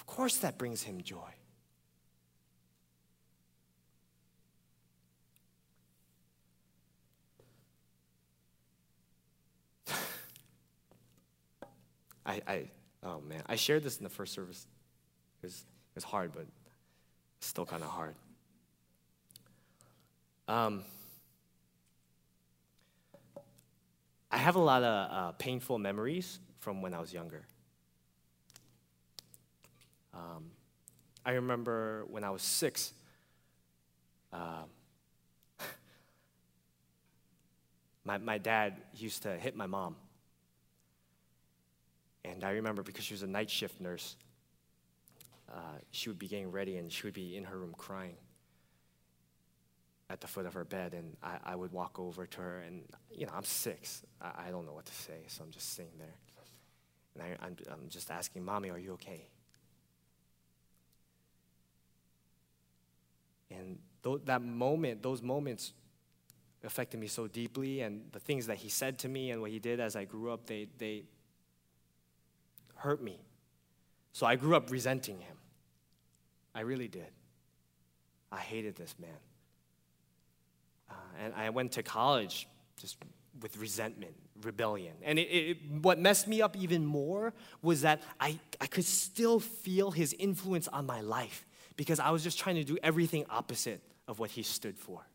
Of 0.00 0.06
course, 0.06 0.38
that 0.38 0.58
brings 0.58 0.82
him 0.82 1.00
joy. 1.00 1.30
I, 12.26 12.42
I, 12.48 12.68
oh 13.02 13.20
man, 13.20 13.42
I 13.46 13.56
shared 13.56 13.82
this 13.82 13.98
in 13.98 14.04
the 14.04 14.10
first 14.10 14.32
service. 14.34 14.66
It 15.42 15.46
was, 15.46 15.56
it 15.56 15.96
was 15.96 16.04
hard, 16.04 16.32
but 16.32 16.46
still 17.40 17.66
kind 17.66 17.82
of 17.82 17.88
hard. 17.88 18.14
Um, 20.48 20.84
I 24.30 24.36
have 24.36 24.56
a 24.56 24.60
lot 24.60 24.82
of 24.82 25.10
uh, 25.12 25.32
painful 25.32 25.78
memories 25.78 26.38
from 26.58 26.82
when 26.82 26.94
I 26.94 27.00
was 27.00 27.12
younger. 27.12 27.46
Um, 30.14 30.50
I 31.24 31.32
remember 31.32 32.04
when 32.08 32.24
I 32.24 32.30
was 32.30 32.42
six, 32.42 32.92
uh, 34.32 34.64
my, 38.04 38.18
my 38.18 38.38
dad 38.38 38.76
used 38.94 39.22
to 39.22 39.36
hit 39.36 39.56
my 39.56 39.66
mom. 39.66 39.96
And 42.40 42.48
I 42.48 42.52
remember 42.52 42.82
because 42.82 43.04
she 43.04 43.12
was 43.12 43.22
a 43.22 43.26
night 43.26 43.50
shift 43.50 43.82
nurse, 43.82 44.16
uh, 45.52 45.76
she 45.90 46.08
would 46.08 46.18
be 46.18 46.26
getting 46.26 46.50
ready 46.50 46.78
and 46.78 46.90
she 46.90 47.06
would 47.06 47.12
be 47.12 47.36
in 47.36 47.44
her 47.44 47.58
room 47.58 47.74
crying 47.76 48.16
at 50.08 50.22
the 50.22 50.26
foot 50.26 50.46
of 50.46 50.54
her 50.54 50.64
bed, 50.64 50.94
and 50.94 51.18
I, 51.22 51.36
I 51.44 51.54
would 51.54 51.70
walk 51.70 51.98
over 51.98 52.24
to 52.24 52.40
her, 52.40 52.60
and 52.60 52.82
you 53.14 53.26
know, 53.26 53.32
I'm 53.36 53.44
six. 53.44 54.02
I, 54.22 54.46
I 54.46 54.50
don't 54.50 54.64
know 54.64 54.72
what 54.72 54.86
to 54.86 54.94
say, 54.94 55.18
so 55.26 55.44
I'm 55.44 55.50
just 55.50 55.74
sitting 55.74 55.92
there. 55.98 56.14
And 57.14 57.22
I, 57.22 57.44
I'm, 57.44 57.56
I'm 57.70 57.88
just 57.90 58.10
asking, 58.10 58.42
Mommy, 58.42 58.70
are 58.70 58.78
you 58.78 58.94
okay? 58.94 59.28
And 63.50 63.78
th- 64.02 64.22
that 64.24 64.40
moment, 64.40 65.02
those 65.02 65.20
moments 65.20 65.74
affected 66.64 66.98
me 67.00 67.06
so 67.06 67.26
deeply, 67.26 67.82
and 67.82 68.00
the 68.12 68.18
things 68.18 68.46
that 68.46 68.56
he 68.56 68.70
said 68.70 68.98
to 69.00 69.08
me 69.10 69.30
and 69.30 69.42
what 69.42 69.50
he 69.50 69.58
did 69.58 69.78
as 69.78 69.94
I 69.94 70.06
grew 70.06 70.32
up, 70.32 70.46
they, 70.46 70.68
they 70.78 71.04
hurt 72.80 73.02
me. 73.02 73.20
So 74.12 74.26
I 74.26 74.36
grew 74.36 74.56
up 74.56 74.70
resenting 74.70 75.20
him. 75.20 75.36
I 76.54 76.60
really 76.60 76.88
did. 76.88 77.10
I 78.32 78.38
hated 78.38 78.74
this 78.74 78.94
man. 78.98 79.10
Uh, 80.90 80.94
and 81.22 81.34
I 81.34 81.50
went 81.50 81.72
to 81.72 81.82
college 81.82 82.48
just 82.80 82.96
with 83.40 83.56
resentment, 83.58 84.14
rebellion. 84.42 84.94
And 85.02 85.18
it, 85.18 85.22
it, 85.22 85.56
what 85.82 85.98
messed 85.98 86.26
me 86.26 86.42
up 86.42 86.56
even 86.56 86.84
more 86.84 87.32
was 87.62 87.82
that 87.82 88.02
I, 88.18 88.38
I 88.60 88.66
could 88.66 88.84
still 88.84 89.38
feel 89.38 89.90
his 89.90 90.14
influence 90.18 90.66
on 90.68 90.86
my 90.86 91.00
life 91.00 91.46
because 91.76 92.00
I 92.00 92.10
was 92.10 92.24
just 92.24 92.38
trying 92.38 92.56
to 92.56 92.64
do 92.64 92.78
everything 92.82 93.24
opposite 93.30 93.82
of 94.08 94.18
what 94.18 94.30
he 94.30 94.42
stood 94.42 94.78
for. 94.78 95.06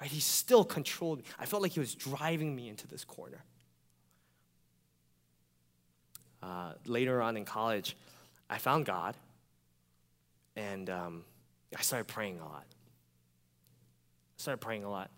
Right? 0.00 0.10
He 0.10 0.20
still 0.20 0.64
controlled 0.64 1.18
me. 1.18 1.24
I 1.38 1.46
felt 1.46 1.62
like 1.62 1.72
he 1.72 1.80
was 1.80 1.94
driving 1.94 2.56
me 2.56 2.68
into 2.68 2.86
this 2.86 3.04
corner. 3.04 3.44
Uh, 6.42 6.72
later 6.86 7.20
on 7.20 7.36
in 7.36 7.44
college, 7.44 7.96
I 8.48 8.58
found 8.58 8.86
God 8.86 9.14
and 10.56 10.88
um, 10.88 11.24
I 11.76 11.82
started 11.82 12.08
praying 12.08 12.40
a 12.40 12.44
lot 12.44 12.64
started 14.40 14.60
praying 14.60 14.84
a 14.84 14.90
lot. 14.90 15.10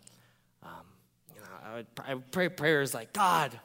Um, 0.62 0.70
you 1.34 1.40
know, 1.40 1.46
I 1.64 1.74
would, 1.76 1.86
I 2.06 2.14
would 2.14 2.30
pray 2.30 2.48
prayers 2.48 2.92
like, 2.92 3.12
God, 3.12 3.58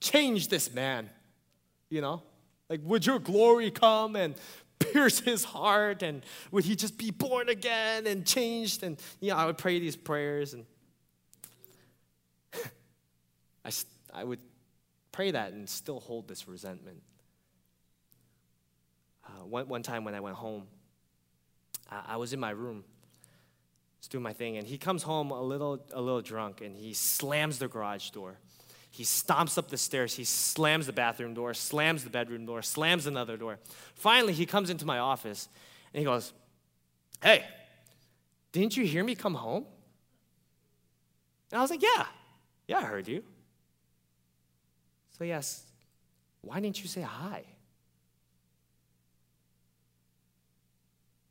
change 0.00 0.48
this 0.48 0.72
man. 0.72 1.10
You 1.90 2.00
know, 2.00 2.22
like, 2.70 2.80
would 2.84 3.04
your 3.04 3.18
glory 3.18 3.70
come 3.70 4.16
and 4.16 4.34
pierce 4.78 5.20
his 5.20 5.44
heart 5.44 6.02
and 6.02 6.24
would 6.50 6.64
he 6.64 6.74
just 6.74 6.96
be 6.96 7.10
born 7.10 7.50
again 7.50 8.06
and 8.06 8.26
changed? 8.26 8.82
And, 8.82 8.98
you 9.20 9.30
know, 9.30 9.36
I 9.36 9.44
would 9.44 9.58
pray 9.58 9.78
these 9.78 9.96
prayers 9.96 10.54
and 10.54 10.64
I, 13.64 13.70
I 14.14 14.24
would 14.24 14.40
pray 15.12 15.30
that 15.30 15.52
and 15.52 15.68
still 15.68 16.00
hold 16.00 16.26
this 16.26 16.48
resentment. 16.48 17.02
Uh, 19.24 19.44
one, 19.44 19.68
one 19.68 19.82
time 19.82 20.04
when 20.04 20.14
I 20.14 20.20
went 20.20 20.36
home, 20.36 20.64
I, 21.90 22.14
I 22.14 22.16
was 22.16 22.32
in 22.32 22.40
my 22.40 22.50
room 22.50 22.84
just 24.00 24.10
doing 24.10 24.24
my 24.24 24.32
thing. 24.32 24.56
And 24.56 24.66
he 24.66 24.78
comes 24.78 25.02
home 25.02 25.30
a 25.30 25.40
little, 25.40 25.84
a 25.92 26.00
little 26.00 26.22
drunk 26.22 26.60
and 26.60 26.76
he 26.76 26.92
slams 26.92 27.58
the 27.58 27.68
garage 27.68 28.10
door. 28.10 28.38
He 28.90 29.04
stomps 29.04 29.56
up 29.56 29.68
the 29.68 29.78
stairs. 29.78 30.14
He 30.14 30.24
slams 30.24 30.86
the 30.86 30.92
bathroom 30.92 31.34
door, 31.34 31.54
slams 31.54 32.04
the 32.04 32.10
bedroom 32.10 32.44
door, 32.44 32.60
slams 32.62 33.06
another 33.06 33.36
door. 33.36 33.58
Finally, 33.94 34.34
he 34.34 34.44
comes 34.44 34.68
into 34.70 34.84
my 34.84 34.98
office 34.98 35.48
and 35.94 36.00
he 36.00 36.04
goes, 36.04 36.32
Hey, 37.22 37.44
didn't 38.50 38.76
you 38.76 38.84
hear 38.84 39.04
me 39.04 39.14
come 39.14 39.34
home? 39.34 39.64
And 41.50 41.58
I 41.58 41.62
was 41.62 41.70
like, 41.70 41.82
Yeah, 41.82 42.06
yeah, 42.66 42.78
I 42.78 42.82
heard 42.82 43.08
you. 43.08 43.22
So, 45.22 45.26
yes, 45.26 45.62
why 46.40 46.58
didn't 46.58 46.82
you 46.82 46.88
say 46.88 47.02
hi? 47.02 47.44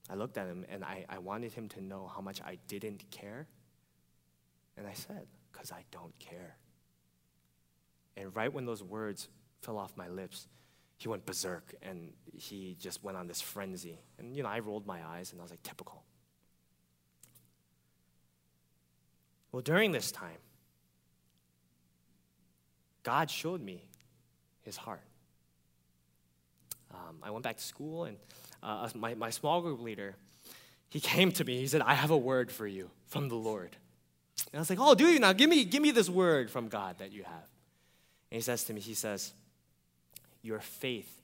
I 0.09 0.15
looked 0.15 0.37
at 0.37 0.47
him 0.47 0.65
and 0.69 0.81
I, 0.85 1.03
I 1.09 1.17
wanted 1.17 1.51
him 1.51 1.67
to 1.67 1.81
know 1.81 2.09
how 2.15 2.21
much 2.21 2.41
I 2.41 2.57
didn't 2.69 3.03
care. 3.11 3.49
And 4.77 4.87
I 4.87 4.93
said, 4.93 5.27
Because 5.51 5.73
I 5.73 5.83
don't 5.91 6.17
care. 6.19 6.55
And 8.15 8.33
right 8.33 8.53
when 8.53 8.63
those 8.63 8.81
words 8.81 9.27
fell 9.61 9.77
off 9.77 9.91
my 9.97 10.07
lips, 10.07 10.47
he 10.95 11.09
went 11.09 11.25
berserk 11.25 11.75
and 11.81 12.13
he 12.31 12.77
just 12.79 13.03
went 13.03 13.17
on 13.17 13.27
this 13.27 13.41
frenzy. 13.41 13.99
And, 14.17 14.37
you 14.37 14.43
know, 14.43 14.47
I 14.47 14.59
rolled 14.59 14.87
my 14.87 15.05
eyes 15.05 15.33
and 15.33 15.41
I 15.41 15.43
was 15.43 15.51
like, 15.51 15.63
typical. 15.63 16.05
Well, 19.51 19.61
during 19.61 19.91
this 19.91 20.13
time, 20.13 20.37
God 23.03 23.29
showed 23.29 23.61
me 23.61 23.83
his 24.61 24.77
heart. 24.77 25.01
Um, 26.93 27.17
I 27.23 27.31
went 27.31 27.43
back 27.43 27.57
to 27.57 27.63
school 27.63 28.05
and 28.05 28.17
uh, 28.61 28.89
my, 28.95 29.13
my 29.15 29.29
small 29.29 29.61
group 29.61 29.81
leader, 29.81 30.15
he 30.89 30.99
came 31.01 31.31
to 31.33 31.43
me. 31.43 31.57
He 31.57 31.67
said, 31.67 31.81
I 31.81 31.93
have 31.93 32.11
a 32.11 32.17
word 32.17 32.51
for 32.51 32.67
you 32.67 32.89
from 33.07 33.29
the 33.29 33.35
Lord. 33.35 33.75
And 34.51 34.59
I 34.59 34.59
was 34.59 34.69
like, 34.69 34.79
Oh, 34.79 34.95
do 34.95 35.07
you 35.07 35.19
now? 35.19 35.33
Give 35.33 35.49
me, 35.49 35.63
give 35.63 35.81
me 35.81 35.91
this 35.91 36.09
word 36.09 36.49
from 36.49 36.67
God 36.67 36.97
that 36.99 37.11
you 37.11 37.23
have. 37.23 37.47
And 38.31 38.37
he 38.37 38.41
says 38.41 38.63
to 38.65 38.73
me, 38.73 38.81
He 38.81 38.93
says, 38.93 39.33
Your 40.41 40.59
faith 40.59 41.21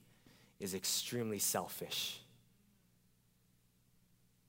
is 0.60 0.74
extremely 0.74 1.38
selfish. 1.38 2.20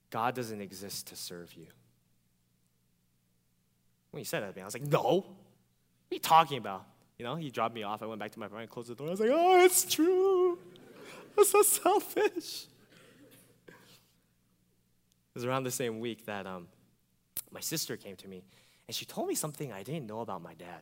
God 0.09 0.33
doesn't 0.33 0.61
exist 0.61 1.07
to 1.07 1.15
serve 1.15 1.53
you. 1.53 1.67
When 4.11 4.19
he 4.19 4.25
said 4.25 4.41
that 4.41 4.53
to 4.53 4.55
me, 4.55 4.61
I 4.61 4.65
was 4.65 4.73
like, 4.73 4.87
No. 4.87 5.25
What 6.07 6.15
are 6.15 6.15
you 6.15 6.19
talking 6.19 6.57
about? 6.57 6.85
You 7.19 7.25
know, 7.25 7.35
he 7.35 7.49
dropped 7.51 7.75
me 7.75 7.83
off. 7.83 8.01
I 8.01 8.05
went 8.05 8.19
back 8.19 8.31
to 8.31 8.39
my 8.39 8.45
apartment, 8.45 8.69
and 8.69 8.73
closed 8.73 8.89
the 8.89 8.95
door. 8.95 9.07
I 9.07 9.11
was 9.11 9.19
like, 9.19 9.29
Oh, 9.31 9.63
it's 9.63 9.83
true. 9.83 10.57
I'm 11.37 11.45
so 11.45 11.61
selfish 11.61 12.65
It 13.67 13.73
was 15.35 15.45
around 15.45 15.63
the 15.63 15.71
same 15.71 15.99
week 15.99 16.25
that 16.25 16.47
um, 16.47 16.67
my 17.51 17.59
sister 17.59 17.95
came 17.97 18.15
to 18.17 18.27
me 18.27 18.43
and 18.87 18.95
she 18.95 19.05
told 19.05 19.27
me 19.27 19.35
something 19.35 19.71
I 19.71 19.83
didn't 19.83 20.07
know 20.07 20.21
about 20.21 20.41
my 20.41 20.53
dad. 20.55 20.81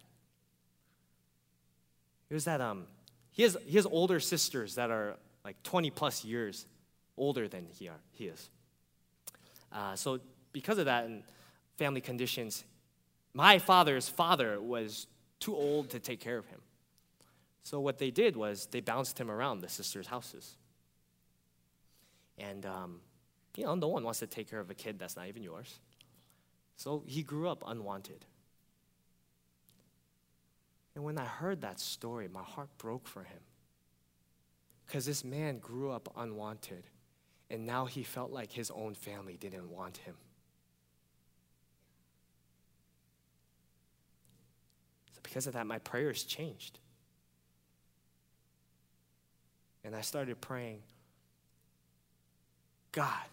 It 2.29 2.33
was 2.33 2.45
that 2.45 2.61
um, 2.61 2.85
he, 3.31 3.43
has, 3.43 3.57
he 3.65 3.75
has 3.75 3.85
older 3.85 4.19
sisters 4.19 4.75
that 4.75 4.91
are 4.91 5.17
like 5.43 5.61
20 5.63 5.89
plus 5.89 6.23
years 6.23 6.65
older 7.17 7.47
than 7.47 7.67
he, 7.77 7.89
are, 7.89 7.99
he 8.11 8.27
is. 8.27 8.49
Uh, 9.71 9.95
so, 9.95 10.19
because 10.53 10.77
of 10.77 10.85
that 10.85 11.05
and 11.05 11.23
family 11.77 12.01
conditions, 12.01 12.63
my 13.33 13.59
father's 13.59 14.07
father 14.07 14.61
was 14.61 15.07
too 15.39 15.55
old 15.55 15.89
to 15.91 15.99
take 15.99 16.19
care 16.19 16.37
of 16.37 16.47
him. 16.47 16.61
So, 17.63 17.79
what 17.79 17.97
they 17.97 18.11
did 18.11 18.35
was 18.35 18.67
they 18.71 18.79
bounced 18.79 19.19
him 19.19 19.29
around 19.29 19.59
the 19.59 19.69
sisters' 19.69 20.07
houses. 20.07 20.55
And, 22.37 22.65
um, 22.65 23.01
you 23.55 23.65
know, 23.65 23.75
no 23.75 23.87
one 23.87 24.03
wants 24.03 24.19
to 24.19 24.27
take 24.27 24.49
care 24.49 24.59
of 24.59 24.69
a 24.69 24.73
kid 24.73 24.99
that's 24.99 25.15
not 25.15 25.27
even 25.27 25.43
yours. 25.43 25.79
So, 26.77 27.03
he 27.05 27.23
grew 27.23 27.49
up 27.49 27.63
unwanted. 27.67 28.25
And 30.95 31.03
when 31.03 31.19
I 31.19 31.25
heard 31.25 31.61
that 31.61 31.79
story, 31.79 32.27
my 32.27 32.41
heart 32.41 32.69
broke 32.79 33.07
for 33.07 33.23
him. 33.23 33.39
Because 34.85 35.05
this 35.05 35.23
man 35.23 35.59
grew 35.59 35.91
up 35.91 36.11
unwanted, 36.15 36.85
and 37.51 37.65
now 37.65 37.85
he 37.85 38.01
felt 38.01 38.31
like 38.31 38.51
his 38.51 38.71
own 38.71 38.95
family 38.95 39.37
didn't 39.37 39.69
want 39.69 39.97
him. 39.97 40.15
So, 45.13 45.16
because 45.27 45.45
of 45.45 45.53
that, 45.53 45.67
my 45.67 45.77
prayers 45.79 46.23
changed. 46.23 46.79
And 49.83 49.93
I 49.93 49.99
started 49.99 50.39
praying, 50.39 50.79
God, 52.93 53.25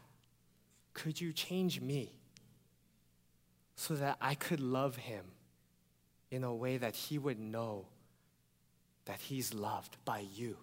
could 0.92 1.20
you 1.20 1.32
change 1.32 1.80
me 1.80 2.10
so 3.76 3.94
that 3.94 4.16
I 4.20 4.34
could 4.34 4.58
love 4.58 4.96
him 4.96 5.24
in 6.32 6.42
a 6.42 6.52
way 6.52 6.78
that 6.78 6.96
he 6.96 7.16
would 7.16 7.38
know 7.38 7.86
that 9.04 9.20
he's 9.20 9.54
loved 9.54 9.96
by 10.04 10.24
you? 10.34 10.56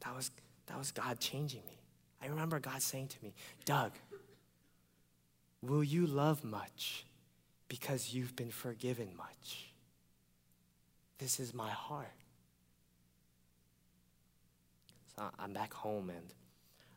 That 0.00 0.14
was, 0.14 0.30
that 0.66 0.76
was 0.76 0.90
God 0.90 1.20
changing 1.20 1.62
me. 1.66 1.78
I 2.22 2.26
remember 2.26 2.60
God 2.60 2.82
saying 2.82 3.08
to 3.08 3.16
me, 3.22 3.32
Doug, 3.64 3.92
will 5.62 5.82
you 5.82 6.06
love 6.06 6.44
much 6.44 7.06
because 7.68 8.14
you've 8.14 8.36
been 8.36 8.50
forgiven 8.50 9.08
much? 9.16 9.70
This 11.18 11.40
is 11.40 11.54
my 11.54 11.70
heart. 11.70 12.12
So 15.16 15.24
I'm 15.38 15.52
back 15.52 15.72
home, 15.72 16.10
and 16.10 16.34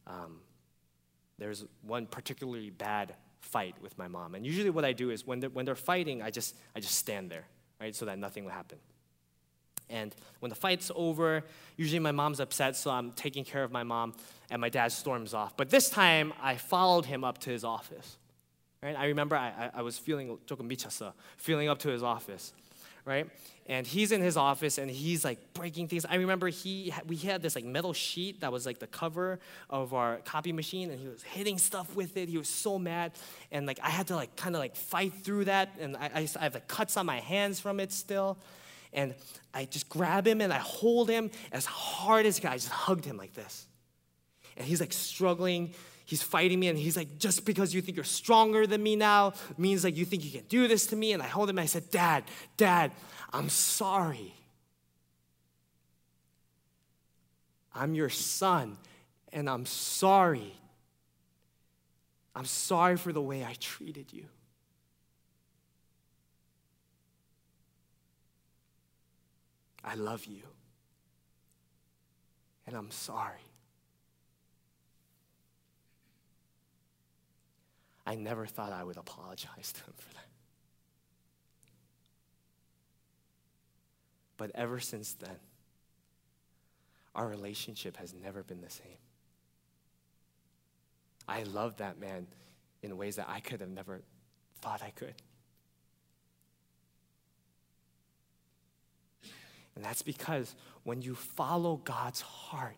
um, 0.07 0.39
there's 1.37 1.65
one 1.83 2.07
particularly 2.07 2.71
bad 2.71 3.15
fight 3.41 3.75
with 3.81 3.97
my 3.97 4.07
mom. 4.07 4.35
And 4.35 4.45
usually, 4.45 4.69
what 4.69 4.85
I 4.85 4.93
do 4.93 5.11
is 5.11 5.25
when 5.25 5.39
they're, 5.39 5.49
when 5.49 5.65
they're 5.65 5.75
fighting, 5.75 6.21
I 6.21 6.31
just, 6.31 6.55
I 6.75 6.79
just 6.79 6.95
stand 6.95 7.29
there, 7.29 7.45
right, 7.79 7.95
so 7.95 8.05
that 8.05 8.17
nothing 8.17 8.43
will 8.43 8.51
happen. 8.51 8.79
And 9.89 10.13
when 10.39 10.49
the 10.49 10.55
fight's 10.55 10.91
over, 10.95 11.43
usually 11.77 11.99
my 11.99 12.11
mom's 12.11 12.39
upset, 12.39 12.75
so 12.75 12.91
I'm 12.91 13.11
taking 13.11 13.45
care 13.45 13.63
of 13.63 13.71
my 13.71 13.83
mom, 13.83 14.15
and 14.49 14.59
my 14.59 14.69
dad 14.69 14.91
storms 14.91 15.33
off. 15.33 15.55
But 15.55 15.69
this 15.69 15.89
time, 15.89 16.33
I 16.41 16.55
followed 16.55 17.05
him 17.05 17.23
up 17.23 17.37
to 17.39 17.51
his 17.51 17.63
office. 17.63 18.17
Right? 18.82 18.96
I 18.96 19.06
remember 19.06 19.36
I, 19.36 19.48
I, 19.48 19.70
I 19.76 19.82
was 19.82 19.96
feeling 19.96 20.38
조금 20.46 20.68
미쳤어, 20.68 21.12
feeling 21.36 21.68
up 21.68 21.78
to 21.80 21.88
his 21.88 22.02
office, 22.02 22.52
right? 23.04 23.28
And 23.66 23.86
he's 23.86 24.10
in 24.10 24.20
his 24.20 24.36
office 24.36 24.76
and 24.78 24.90
he's 24.90 25.24
like 25.24 25.54
breaking 25.54 25.86
things. 25.86 26.04
I 26.04 26.16
remember 26.16 26.48
he 26.48 26.92
we 27.06 27.14
had 27.14 27.42
this 27.42 27.54
like 27.54 27.64
metal 27.64 27.92
sheet 27.92 28.40
that 28.40 28.50
was 28.50 28.66
like 28.66 28.80
the 28.80 28.88
cover 28.88 29.38
of 29.70 29.94
our 29.94 30.16
copy 30.24 30.52
machine, 30.52 30.90
and 30.90 30.98
he 30.98 31.06
was 31.06 31.22
hitting 31.22 31.58
stuff 31.58 31.94
with 31.94 32.16
it. 32.16 32.28
He 32.28 32.38
was 32.38 32.48
so 32.48 32.76
mad, 32.76 33.12
and 33.52 33.66
like 33.66 33.78
I 33.80 33.90
had 33.90 34.08
to 34.08 34.16
like 34.16 34.34
kind 34.34 34.56
of 34.56 34.60
like 34.60 34.74
fight 34.74 35.12
through 35.22 35.44
that, 35.44 35.70
and 35.78 35.96
I, 35.96 36.10
I, 36.14 36.28
I 36.40 36.42
have 36.42 36.54
the 36.54 36.60
cuts 36.60 36.96
on 36.96 37.06
my 37.06 37.20
hands 37.20 37.60
from 37.60 37.78
it 37.78 37.92
still. 37.92 38.38
And 38.92 39.14
I 39.54 39.64
just 39.64 39.88
grab 39.88 40.26
him 40.26 40.42
and 40.42 40.52
I 40.52 40.58
hold 40.58 41.08
him 41.08 41.30
as 41.50 41.64
hard 41.64 42.26
as 42.26 42.38
I 42.38 42.42
can. 42.42 42.50
I 42.50 42.56
just 42.56 42.68
hugged 42.68 43.06
him 43.06 43.16
like 43.16 43.32
this. 43.32 43.66
And 44.56 44.66
he's 44.66 44.80
like 44.80 44.92
struggling. 44.92 45.72
He's 46.07 46.23
fighting 46.23 46.61
me. 46.61 46.69
And 46.69 46.79
he's 46.79 46.95
like, 46.95 47.17
just 47.17 47.45
because 47.45 47.73
you 47.73 47.81
think 47.81 47.97
you're 47.97 48.05
stronger 48.05 48.65
than 48.65 48.81
me 48.81 48.95
now 48.95 49.33
means 49.57 49.83
like 49.83 49.97
you 49.97 50.05
think 50.05 50.23
you 50.23 50.31
can 50.31 50.45
do 50.47 50.69
this 50.69 50.87
to 50.87 50.95
me. 50.95 51.11
And 51.11 51.21
I 51.21 51.27
hold 51.27 51.49
him 51.49 51.57
and 51.57 51.63
I 51.63 51.65
said, 51.65 51.91
Dad, 51.91 52.23
Dad, 52.55 52.93
I'm 53.33 53.49
sorry. 53.49 54.33
I'm 57.75 57.93
your 57.93 58.07
son 58.07 58.77
and 59.33 59.49
I'm 59.49 59.65
sorry. 59.65 60.53
I'm 62.33 62.45
sorry 62.45 62.95
for 62.95 63.11
the 63.11 63.21
way 63.21 63.43
I 63.43 63.55
treated 63.59 64.13
you. 64.13 64.27
I 69.83 69.95
love 69.95 70.23
you. 70.23 70.43
And 72.65 72.77
I'm 72.77 72.91
sorry. 72.91 73.41
I 78.07 78.15
never 78.15 78.45
thought 78.45 78.71
I 78.71 78.85
would 78.85 78.95
apologize 78.95 79.71
to 79.73 79.81
him 79.81 79.93
for 79.97 80.13
that. 80.13 80.23
But 84.37 84.51
ever 84.55 84.79
since 84.79 85.13
then, 85.13 85.35
our 87.13 87.27
relationship 87.27 87.97
has 87.97 88.13
never 88.13 88.43
been 88.43 88.61
the 88.61 88.69
same. 88.69 88.97
I 91.27 91.43
love 91.43 91.77
that 91.77 91.99
man 91.99 92.27
in 92.81 92.95
ways 92.95 93.17
that 93.17 93.27
I 93.27 93.41
could 93.41 93.59
have 93.59 93.71
never 93.71 94.01
thought 94.61 94.81
I 94.81 94.91
could. 94.91 95.15
And 99.75 99.83
that's 99.83 100.01
because 100.01 100.55
when 100.83 101.01
you 101.01 101.13
follow 101.13 101.81
God's 101.83 102.21
heart, 102.21 102.77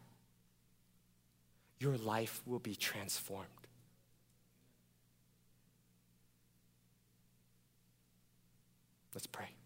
your 1.79 1.97
life 1.97 2.41
will 2.45 2.59
be 2.59 2.75
transformed. 2.75 3.58
Let's 9.19 9.27
pray. 9.27 9.58